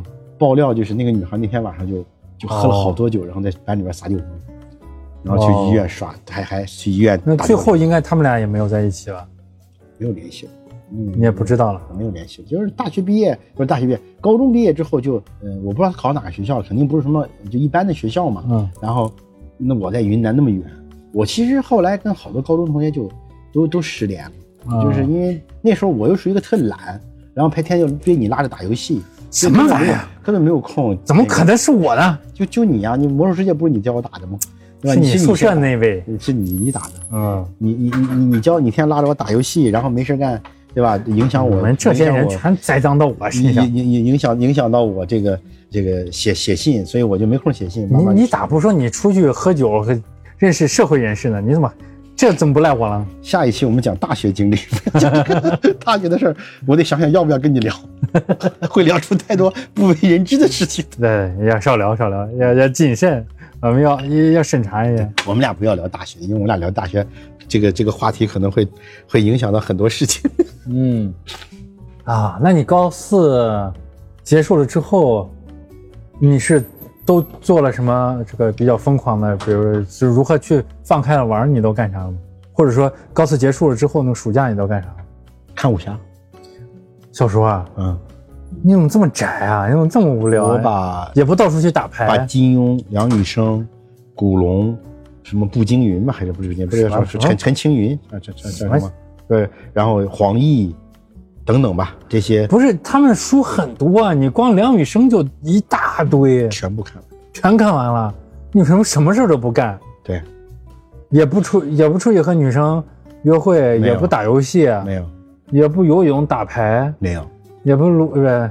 [0.44, 2.04] 爆料就是那个女孩那天晚上就
[2.38, 4.28] 就喝了好多酒，然后在班里边撒酒疯，
[5.24, 7.34] 然后去医院耍，还还去医院那。
[7.38, 9.26] 最后应该他们俩也没有在一起吧？
[9.98, 10.52] 没有联系了，
[10.92, 11.82] 嗯，你也不知道了。
[11.98, 18.44] 没有联系了，就是大学毕业不是大学毕业，高中毕业之后就，嗯、我不知道他考哪个学校，肯定不是什么就一般的学校嘛。
[18.50, 19.10] 嗯然后，
[19.58, 20.62] 那我在云南那么远，
[21.14, 23.10] 我其实后来跟好多高中同学就
[23.54, 24.32] 都都失联了。
[24.66, 27.00] 啊就是因为那时候我又属于一个特懒，
[27.34, 29.02] 然后白天就追你拉着打游戏，
[29.34, 30.08] 什么玩意儿？
[30.22, 30.98] 根本没有空。
[31.04, 32.18] 怎么可能是我呢？
[32.34, 34.38] 就就你呀、你魔兽世界不是你教我打的吗？
[34.80, 34.94] 对吧？
[34.94, 36.04] 是你宿舍那位？
[36.20, 40.40] 是你你打的，嗯，你你你你你教你天天拉着我打游戏，然后没事干，
[40.74, 40.98] 对吧？
[41.08, 43.76] 影响我我们这些人全栽赃到我身上影。
[43.76, 45.40] 影影影响影响到我这个
[45.72, 47.90] 这个写写信，所以我就没空写信。
[47.92, 50.00] 慢慢你你咋不说你出去喝酒和
[50.38, 51.42] 认识社会人士呢？
[51.42, 51.72] 你怎么
[52.16, 53.06] 这怎么不赖我了？
[53.22, 54.58] 下一期我们讲大学经历，
[55.84, 57.76] 大学的事儿，我得想想要不要跟你聊，
[58.70, 60.86] 会聊出太多不为人知的事情。
[61.00, 63.26] 对，要少聊少聊，要要谨慎，
[63.62, 65.10] 我们要要要审查一下。
[65.26, 67.06] 我们俩不要聊大学，因为我们俩聊大学，
[67.48, 68.68] 这个这个话题可能会
[69.10, 70.30] 会影响到很多事情。
[70.68, 71.14] 嗯，
[72.04, 73.72] 啊，那你高四
[74.24, 75.34] 结束了之后，
[76.20, 76.64] 你是
[77.06, 82.14] 都做了什么这个比较疯狂的，比如是如何去放开了玩儿，你都干啥了？
[82.54, 84.96] 或者说高四结束了之后，那个暑假你都干啥了？
[85.56, 85.98] 看武侠，
[87.12, 88.00] 小叔啊，嗯，
[88.62, 89.66] 你怎么这么宅啊？
[89.68, 90.54] 你怎么这么无聊、啊？
[90.54, 93.68] 我把也不到处去打牌把牌，金庸、梁羽生、
[94.16, 94.78] 古龙，
[95.24, 96.50] 什么步惊云吧，还是不是？
[96.66, 98.92] 不是什么叫什么陈陈青云啊，这这叫什么什么？
[99.28, 100.74] 对，然后黄奕
[101.46, 102.48] 等等吧，这些。
[102.48, 107.04] 不是他们书很多啊，你光梁羽生就一大堆，全部看完。
[107.34, 108.14] 全看完了，
[108.52, 109.78] 你为什么什么事儿都不干？
[110.04, 110.22] 对，
[111.10, 112.84] 也不出也不出去和女生
[113.24, 115.06] 约会，也不打游戏，没有。
[115.52, 117.28] 也不游泳打牌，没有。
[117.64, 118.50] 也不撸对，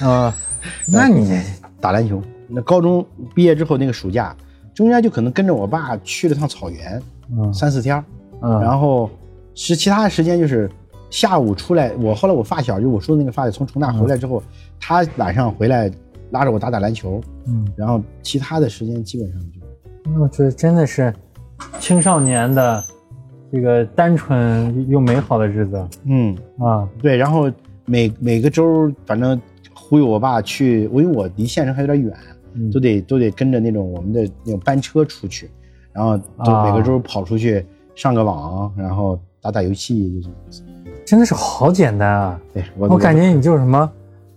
[0.00, 0.34] 啊，
[0.86, 1.40] 那你
[1.80, 2.22] 打篮球。
[2.48, 4.34] 那高中毕业之后那个暑假，
[4.74, 7.02] 中间就可能跟着我爸去了趟草原，
[7.36, 7.52] 嗯。
[7.52, 8.02] 三四天。
[8.42, 9.10] 嗯，然后
[9.54, 10.68] 是其他的时间就是
[11.10, 14.42] 下午出来，我后来我发小就我说的那个发小从重大回来之后，
[14.80, 15.90] 他晚上回来
[16.30, 19.60] 拉着我打打篮球，嗯，然后其他的时间基本上就
[20.12, 21.12] 那我觉得真的是
[21.78, 22.82] 青少年的
[23.52, 25.88] 这个单纯又美好的日子。
[26.04, 26.36] 嗯。
[26.58, 27.50] 啊，对，然后
[27.84, 29.40] 每每个周反正
[29.74, 32.16] 忽悠我爸去，因为我离县城还有点远，
[32.54, 32.70] 嗯。
[32.70, 35.50] 都得都得跟着那种我们的那种班车出去，
[35.92, 36.64] 然后就啊。
[36.64, 40.62] 每个周跑出去上个网，然后打打游戏，就这样子。
[41.04, 42.40] 真的是好简单啊！
[42.54, 43.90] 对我我感觉你就是什么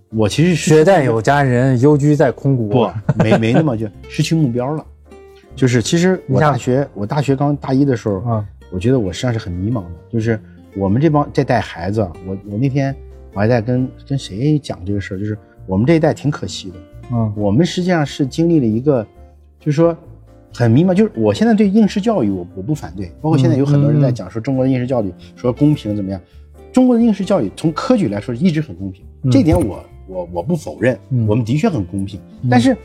[0.09, 2.69] 我其实是绝代有佳人，幽居在空谷。
[2.69, 2.89] 不，
[3.23, 4.85] 没没那么就失去目标了。
[5.55, 9.89] 就是其实我大学我大学刚大一的时候，啊，我觉得我实际上是很迷茫的。
[10.11, 10.39] 就是
[10.75, 12.95] 我们这帮这代孩子，我我那天
[13.33, 16.75] 我还在跟跟谁讲这个事儿，就是我们这一代挺可惜的。
[17.11, 19.05] 嗯我们实际上是经历了一个，
[19.59, 19.95] 就是说
[20.53, 20.93] 很迷茫。
[20.93, 26.19] 就是我现在对应试教育我我不反对，包括现在有很多人在讲说中国的应试教育说公平怎么样。
[26.73, 32.19] 中国的应试教育从科举来说一直很公平，嗯这点我我我不否认，嗯我们的确很公平。
[32.49, 32.75] 但是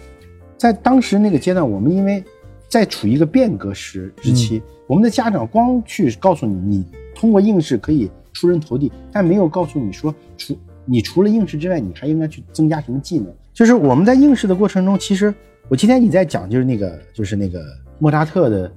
[0.56, 2.22] 在当时那个阶段，我们因为
[2.68, 13.26] 在处于一个变革时时期，我们的家长光去告诉你，你通过应试可以出人头地，但没有告诉你说，除你除了应试之外，你还应该去增加什么技能。
[13.54, 15.34] 就是我们在应试的过程中，其实
[15.68, 17.64] 我今天你在讲，就是那个就是那个
[17.98, 18.70] 莫扎特的，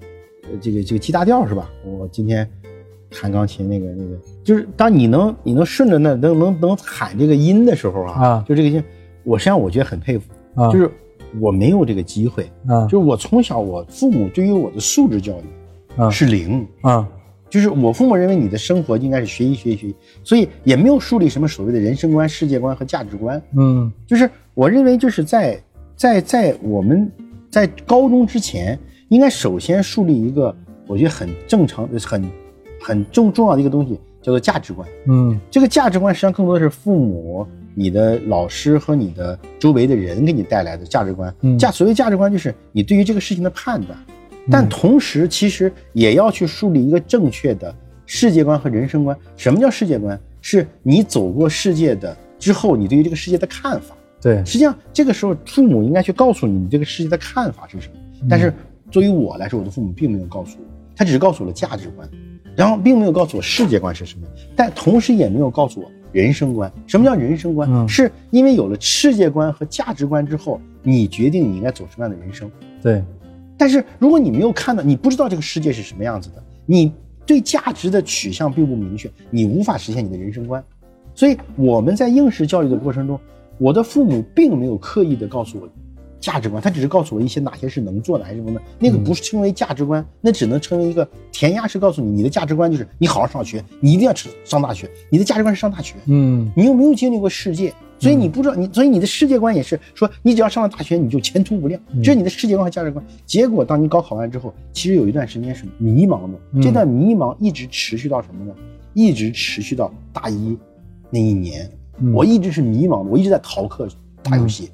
[0.44, 1.70] 呃，这个这个 G 大调是吧？
[1.86, 2.50] 我今天
[3.12, 8.46] 弹钢琴那个那个，就是当你能你能顺着那能能能喊这个音的时候啊，啊。
[8.48, 8.84] 就这个音，
[9.24, 10.90] 我实际上我觉得很佩服，啊，就是
[11.40, 12.86] 我没有这个机会，啊。
[12.86, 16.10] 就是我从小我父母对于我的素质教育啊。
[16.10, 17.08] 是零，啊。
[17.50, 23.42] 就是我父母认为你的生活应该是学习学习学习，所以也没有树立什么所谓的人生观、世界观和价值观。
[23.58, 23.92] 嗯。
[24.08, 25.62] 就是我认为就是在
[25.98, 27.12] 在在我们
[27.50, 28.80] 在高中之前，
[29.10, 30.56] 应该首先树立一个
[30.88, 32.24] 我觉得很正常、很
[32.82, 34.88] 很重重要的一个东西，叫做价值观。
[35.08, 41.34] 嗯这个价值观实际上更多的是父母、你的老师和你的周围的人给你带来的价值观。
[41.42, 43.98] 嗯价所谓价值观就是你对于这个事情的判断，
[44.50, 47.74] 但同时其实也要去树立一个正确的
[48.06, 49.16] 世界观和人生观。
[49.38, 50.20] 什么叫世界观？
[50.42, 53.96] 是你走过世界的之后，你对于这个世界的看法。
[54.20, 57.94] 对，实际上这个时候父母应该去告诉你你这个世界的看法是什么。
[58.30, 58.54] 但是
[58.90, 60.66] 作为我来说，我的父母并没有告诉我，
[60.96, 62.10] 他只是告诉我了价值观，
[62.56, 66.72] 然后并没有告诉我世界观是什么，但同时也没有告诉我人生观。
[66.86, 67.70] 什么叫人生观？
[67.72, 72.52] 嗯是因为有了世界观和价值观之后，你决定你应该走什么样的人生。
[72.82, 73.04] 对，
[73.58, 76.92] 但是如果你没有看到，你不知道这个世界是什么样子的，你
[77.26, 80.64] 对价值的取向并不明确，你无法实现你的人生观。
[81.16, 83.20] 所以我们在应试教育的过程中，
[83.58, 85.70] 我的父母并没有刻意的告诉我
[86.22, 88.62] 价值观，他只是告诉我一些哪些是能做的，还是不能。
[88.80, 94.14] 那个不是称为价值观，那只能称为一个填鸭式告诉你，你的价值观就是你好好上学，你一定要
[94.46, 95.96] 上大学，你的价值观是上大学。
[96.06, 103.04] 嗯你又没有经历过世界，所以你不知道你，所以你的世界观也是说，你只要上了大学，你就前途无量，这是你的世界观和价值观。
[103.26, 108.54] 结果当你高考完之后，其实有一段时间是迷茫的，嗯这段迷茫一直持续到什么呢？
[108.94, 110.56] 一直持续到大一
[111.10, 111.68] 那一年，
[112.00, 113.88] 嗯我一直是迷茫的，我一直在逃课
[114.22, 114.70] 打游戏。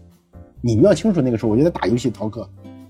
[0.62, 2.48] 你们要清楚，那个时候我就在打游戏逃课。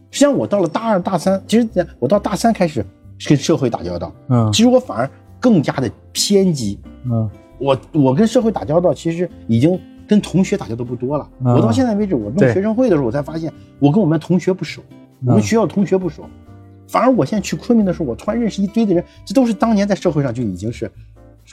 [0.09, 1.68] 实际上，我到了大二、大三，其实
[1.99, 2.86] 我到大三开始
[3.28, 5.09] 跟社会打交道，嗯其实我反而
[5.39, 6.80] 更加的偏激。
[7.03, 11.30] 嗯我我跟社会打交道，其实已经跟同学打交道不多了。
[11.45, 14.82] 嗯我到现在为止，我弄学生会的时候，我才发现我跟我们同学不熟，
[15.26, 16.24] 我们嗯学校同学不熟。
[16.88, 20.89] 反而我现在去昆明的时候，我突然认识一堆的人，这都是当年在社会上就已经是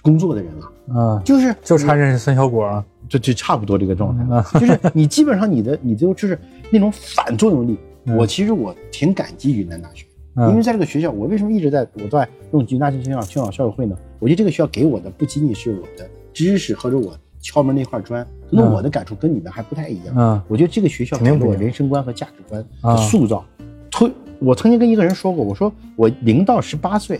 [0.01, 2.85] 工作的人了，啊，就是就差认识孙小果了。
[3.19, 4.35] 就就差不多这个状态。
[4.35, 6.39] 啊 就是你基本上你的你就就是
[6.71, 7.79] 那种反作用力。
[8.07, 10.05] 嗯我其实我挺感激云南大学，
[10.37, 13.97] 嗯因为在这个学校，我为什么一直在我在用云南大学青岛青岛校友会呢？
[14.19, 20.15] 我觉得这个学校给我的不仅仅是我的知识或者我敲门那块砖，可能嗯我的感触跟你们还不太一样。
[20.19, 23.43] 嗯我觉得这个学校给了我人生观和价值观啊的塑造。
[23.91, 27.19] 推我曾经跟一个人说过，我说我零到十八岁，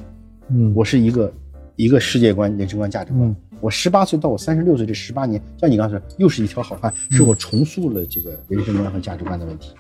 [0.51, 1.33] 嗯我是一个
[1.77, 3.35] 一个世界观、人生观、价值观。
[3.65, 9.71] 嗯我十八岁到我三十六岁这十八年，像你刚才说，又是一条好汉，是嗯我重塑了这个人生观和价值观的问题。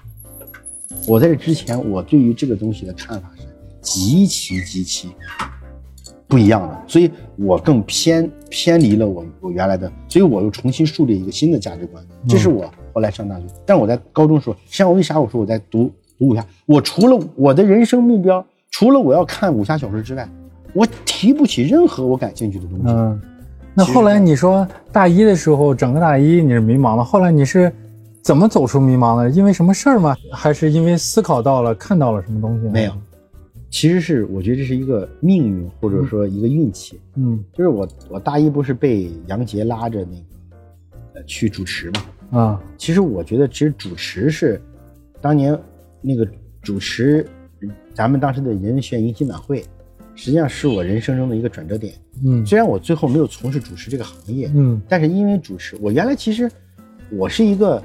[1.07, 3.43] 我在这之前，我对于这个东西的看法是
[3.82, 5.11] 极其极其
[6.26, 12.03] 不一样的，所以我更偏偏离了我我原来的，所以我又重新树立一个新的价值观。
[12.26, 12.64] 这是我
[12.95, 16.47] 后来上大学，但我在高中时候，实际上我为啥我说我在读读武侠？
[16.64, 20.26] 我除了我的人生目标，除了我要看武侠小说之外，
[20.72, 22.85] 我提不起任何我感兴趣的东西。
[22.87, 23.20] 嗯。
[23.75, 27.72] 那后来你说大一的时候，整个大一你是迷茫了，后来你是
[28.22, 29.29] 怎么走出迷茫的？
[29.31, 30.16] 因为什么事儿吗？
[30.33, 32.68] 还是因为思考到了、看到了什么东西？
[32.68, 32.93] 没有，
[33.70, 37.01] 其实是我觉得这是一个命运或者说一个运气。
[37.16, 42.41] 嗯就是我我大一不是被杨洁拉着那个呃去主持嘛？
[42.41, 44.61] 啊其实我觉得其实主持是
[45.20, 45.57] 当年
[46.01, 46.27] 那个
[46.62, 47.27] 主持
[47.93, 49.64] 咱们当时的人人学院迎新晚会，
[50.15, 51.95] 实际上是我人生中的一个转折点。
[52.25, 56.51] 嗯虽然我最后没有从事主持这个行业，嗯但是因为主持，我原来其实
[57.11, 57.83] 我是一个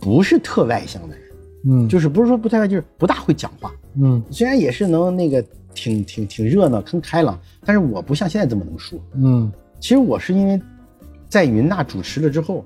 [0.00, 1.24] 不是特外向的人，
[1.66, 3.72] 嗯就是不是说不太外，就是不大会讲话。
[3.96, 5.44] 嗯虽然也是能那个
[5.74, 8.98] 挺挺挺热闹、挺开朗，但是我不像现在这么能说。
[9.14, 10.60] 嗯其实我是因为
[11.28, 12.64] 在云大主持了之后，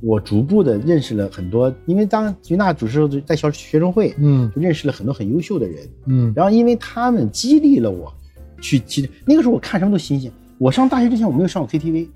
[0.00, 8.12] 我逐步的认识了很多，因为当云大主持的时候，在小学生会嗯就认识了很多很优秀的人，嗯然后因为他们激励了我
[8.60, 10.30] 去，其实那个时候我看什么都新鲜。
[10.58, 12.08] 我上大学之前我没有上过 KTV，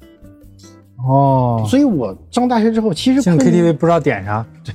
[0.97, 4.75] 哦，所以我上大学之后，其实进 KTV 不知道点啥， 对，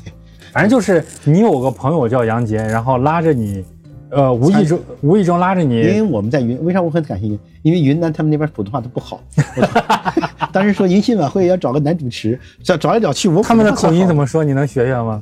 [0.53, 3.65] 反正就是你有个朋友叫杨杰，然后拉着你，
[4.09, 7.39] 呃，无意中无意中拉着你因为，我们在云，为啥我很感兴趣？
[7.61, 9.19] 因为云南他们那边普通话都不好。
[9.35, 14.15] 我 当时说迎新晚会要找个男主持，找找来找去，我他们的口音怎？
[14.15, 14.45] 么说？
[14.45, 15.21] 你能学学吗？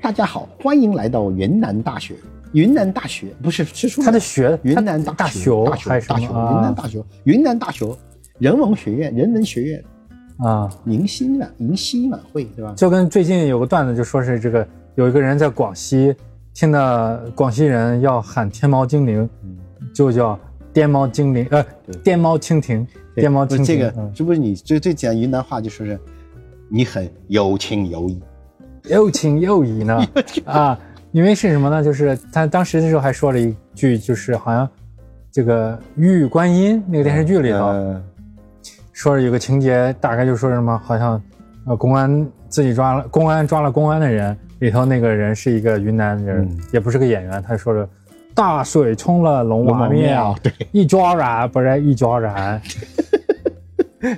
[0.00, 2.14] 大家好，欢迎来到云南大学。
[2.54, 7.86] 云南大学不是是说他的学云南大大学大学还是大学，啊云南大学，云南大学
[8.38, 9.84] 人文学院人文学院。
[10.38, 10.68] 啊？
[10.86, 12.72] 迎新晚迎新晚会对吧？
[12.76, 16.14] 就跟最近有个段子，就说是这个有一个人在广西
[16.52, 19.58] 听到广西人要喊天猫精灵，嗯。
[19.92, 20.36] 就叫
[20.72, 22.84] 颠猫精灵，呃对，颠猫蜻蜓，
[23.14, 23.64] 颠猫蜻蜓。
[23.64, 25.96] 这个嗯，这不是你最最讲云南话就说是
[26.68, 28.20] 你很有情有义，
[28.88, 30.04] 有情有义呢？
[30.44, 30.76] 啊，
[31.14, 31.80] 因为是什么呢？
[31.80, 34.68] 就是他当时的时候还说了一句，就是好像
[35.30, 38.02] 这个《玉观音》那个电视剧里头，呃
[38.92, 41.22] 说有个情节，大概就说什么，好像
[41.66, 46.58] 呃公安自己抓了公安抓了公安的人，里头那个人是一个云南人，嗯。
[46.72, 47.88] 也不是个演员，他说了
[48.34, 50.52] 大水冲了龙王庙庙，对。
[50.72, 52.60] 一抓然不是一抓然，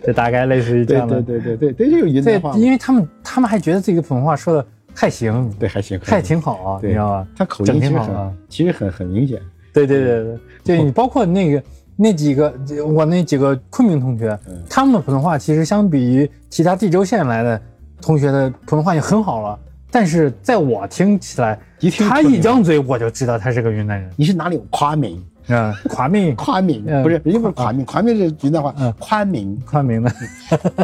[0.02, 1.20] 这大概类似于这对样的。
[1.20, 4.66] 对对对对对，这就云对南话，因为他们他们还觉得自己的普通话说的
[4.96, 7.28] 还行，对还行，还挺好啊，你知道吧？
[7.36, 8.32] 他口音其实很挺好啊。
[8.48, 9.38] 其实很很明显，
[9.72, 10.82] 对对对对，对。
[10.82, 11.62] 你包括那个
[11.94, 12.52] 那几个
[12.86, 14.62] 我那几个昆明同学，嗯。
[14.68, 17.60] 他们的普通话其实相比于其他地州县来的
[18.00, 19.58] 同学的普通话也很好了，
[19.90, 24.10] 但是在我听起来，一听他一张嘴我就知道他是个云南人。
[24.16, 24.58] 你是哪里？
[24.70, 27.02] 夸明， 啊，夸明，夸明嗯。
[27.02, 29.60] 不是，人家不是夸明，夸明是云南话嗯，夸明。
[29.66, 30.10] 夸明的，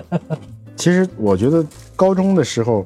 [0.76, 1.64] 其实我觉得
[1.96, 2.84] 高中的时候，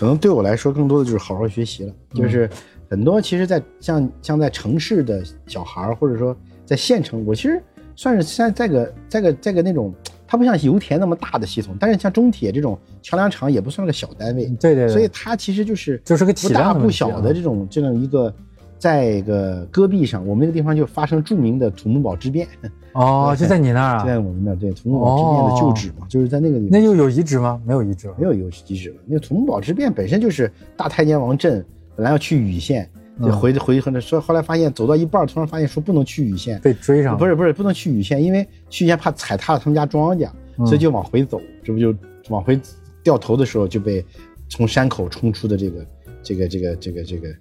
[0.00, 1.92] 可能对我来说更多的就是好好学习了。
[2.14, 2.48] 就是
[2.88, 6.34] 很多其实在，像像在城市的小孩儿，或者说
[6.64, 7.62] 在县城，我其实
[7.94, 9.92] 算是在在个在个在个那种，
[10.26, 18.34] 它不像油田那么大的系统，但是像中铁这种桥梁厂也不算个小单位，对对对，所以它其实就是就是个不大不小的这种这样一个。
[18.80, 22.48] 在一个戈壁上，我们那个地方就发生著名的土木堡之变，
[22.94, 24.20] 哦，就在你那儿就在啊？
[24.20, 26.68] 我们那儿对土木堡之变的旧址嘛，就是在那个地方。
[26.72, 27.60] 那又有遗址吗？
[27.66, 28.24] 没有遗址吧没？
[28.26, 28.96] 有有遗址了。
[29.06, 31.64] 那个土木堡之变本身就是大太监王振
[31.94, 32.88] 本来要去禹县，
[33.20, 37.18] 就嗯回回回说，后来发现走到一半，突然发现说不能去禹县，被追上了？
[37.18, 41.94] 不是不是不能去禹县，因为去禹县怕踩踏了他们家庄稼，嗯所以就往回走，这不就
[42.30, 42.58] 往回
[43.04, 44.02] 掉头的时候就被
[44.48, 45.86] 从山口冲出的这个
[46.22, 47.34] 这个这个这个这个呃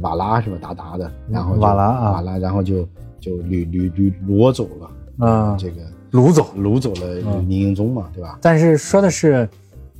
[0.00, 2.86] 瓦拉是吧达达的，然后瓦拉啊瓦拉，然后就
[3.20, 5.82] 就掳掳掳掳走了啊，这个
[6.12, 6.48] 掳走。
[6.56, 8.38] 掳走了嗯宁英宗嘛，对吧？
[8.40, 9.48] 但是说的是，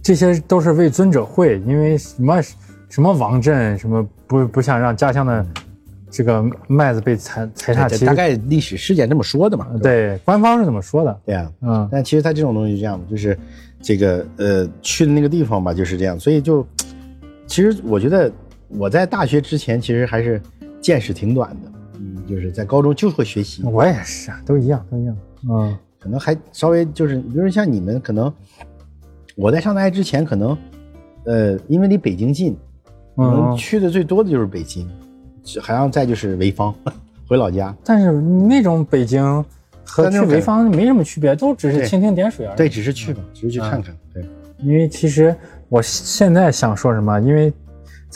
[0.02, 2.40] 这些都是为尊者讳，因为什么
[2.88, 5.44] 什么王振，什么不不想让家乡的
[6.10, 11.20] 这个麦子被踩踩踏，大概历史事件这么说的嘛，对官方是怎么说的。
[11.24, 11.50] 对呀。
[11.62, 13.36] 嗯但其实他这种东西是这样的，就是
[13.80, 16.66] 这个呃去的那个地方吧，就是这样，所以就
[17.46, 18.30] 其实我觉得
[18.68, 20.40] 我在大学之前其实还是
[20.80, 25.16] 见识挺短的，嗯，就是在高中就会学习，我也是啊，都一样，都一样。
[25.48, 28.32] 嗯可能还稍微就是，比如说像你们可能
[29.34, 30.56] 我在上大学之前可能
[31.24, 32.56] 呃因为离北京近，
[33.16, 34.88] 可能嗯，去的最多的就是北京，
[35.60, 36.72] 好像再就是潍坊，
[37.26, 37.74] 回老家。
[37.84, 39.24] 但是那种北京
[39.84, 42.56] 和去潍坊没什么区别，都只是蜻蜓点水而已。
[42.56, 43.96] 对，只是去吧，只是去嗯看看。
[44.12, 44.24] 对，
[44.60, 45.34] 因为其实
[45.68, 47.52] 我现在想说什么，因为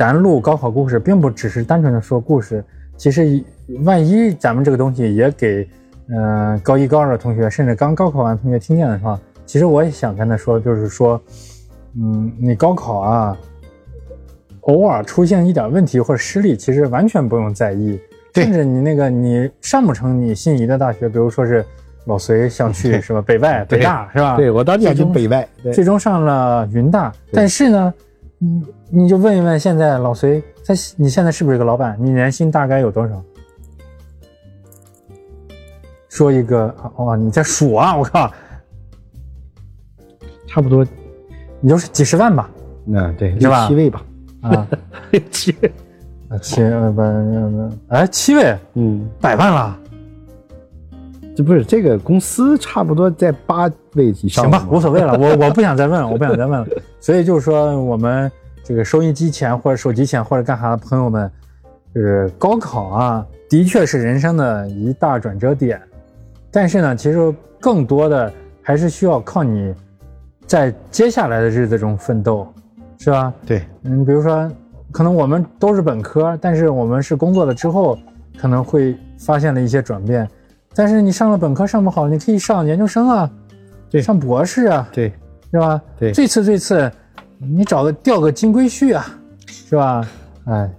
[0.01, 2.65] 咱录高考故事，并不只是单纯的说故事，
[2.97, 3.39] 其实
[3.85, 5.69] 万一咱们这个东西也给
[6.09, 11.21] 嗯、呃高一高二的同学，甚至刚高考完的同学听见的话，其实我也想跟他说，就是说，
[11.99, 13.37] 嗯，你高考啊，
[14.63, 18.01] 偶尔出现一点问题或者失利，其实完全不用在意，
[18.33, 21.63] 对甚至你那个你上不成你心仪的大学，比如说是
[22.07, 24.39] 老隋想去对是吧，北外、北大是吧？
[24.39, 27.93] 对我当年去北外，最终上了云大，但是呢，
[28.43, 31.95] 你你就问一问现在老隋，在你现在是不是个老板？
[32.01, 33.22] 你年薪大概有多少？
[36.09, 37.95] 说一个哦，你在数啊！
[37.95, 38.32] 我靠，
[40.47, 40.84] 差不多，
[41.61, 42.51] 你就是几十万吧？
[42.86, 44.03] 嗯，对，是吧六七位吧，
[44.41, 44.66] 啊，
[45.30, 45.72] 七位，
[46.30, 49.78] 啊七呃不呃不哎七位嗯，百万了，
[51.36, 56.66] 这不是这个公司差不多在八位以上行吧，无所谓了，我我不想再问了， 我不想再问了。
[57.01, 58.30] 所以就是说，我们
[58.62, 61.30] 这个收音机前或者手机前或者干啥的朋友们，
[61.95, 65.80] 就是高考啊，的确是人生的一大转折点，
[66.51, 68.32] 但是呢，其实更多的
[68.62, 69.74] 还是需要靠你
[70.47, 72.47] 在接下来的日子中奋斗，
[72.99, 73.32] 是吧？
[73.45, 74.51] 对，嗯，比如说，
[74.93, 77.99] 可能我们都是本科，但是我们是工作了之后，
[78.38, 80.28] 可能会发现了一些转变。
[80.74, 83.30] 但是你上了本科上不好，你可以上研究生啊，
[83.91, 85.12] 对上博士啊，对，
[85.51, 85.82] 是吧？
[85.99, 86.91] 对最次最次，
[87.38, 90.09] 你找个钓个金龟婿啊，是吧？
[90.45, 90.70] 哎，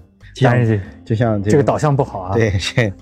[0.41, 2.34] 但是就像这个导向不好啊。
[2.34, 2.93] 对，是，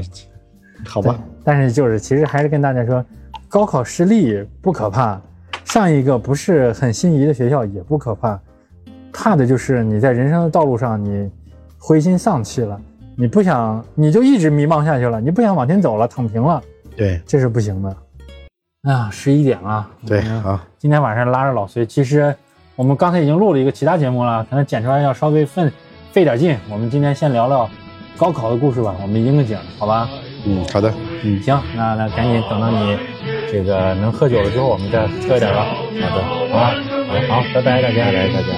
[0.86, 3.04] 好吧，但是就是其实还是跟大家说，
[3.48, 5.20] 高考失利不可怕，
[5.64, 8.40] 上一个不是很心仪的学校也不可怕，
[9.12, 11.30] 怕的就是你在人生的道路上你
[11.76, 12.80] 灰心丧气了，
[13.14, 16.62] 你不想你就一直迷茫下去了，你不想往前走了，躺平了，
[16.96, 17.96] 对这是不行的。
[18.82, 22.34] 啊，十一点了，对，嗯好，今天晚上拉着老崔，其实
[22.76, 25.70] 我们刚才已经录了一个其他节目了，可能剪出来要稍微费
[26.12, 26.56] 费点劲。
[26.70, 27.68] 我们今天先聊聊
[28.16, 30.08] 高考的故事吧，我们应个景，好吧？
[30.46, 30.90] 嗯，好的，
[31.22, 32.96] 嗯，行，那那赶紧等到你
[33.52, 35.66] 这个能喝酒了之后，我们再喝一点吧。
[36.00, 36.72] 好的，好啊，
[37.28, 38.48] 好，好，拜拜大家，拜拜大家。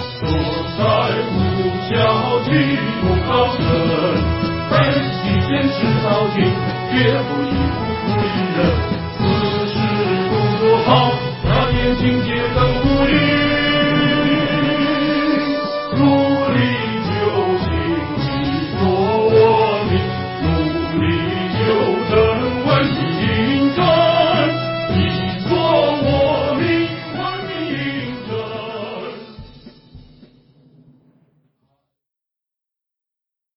[11.74, 13.12] 也境界很无力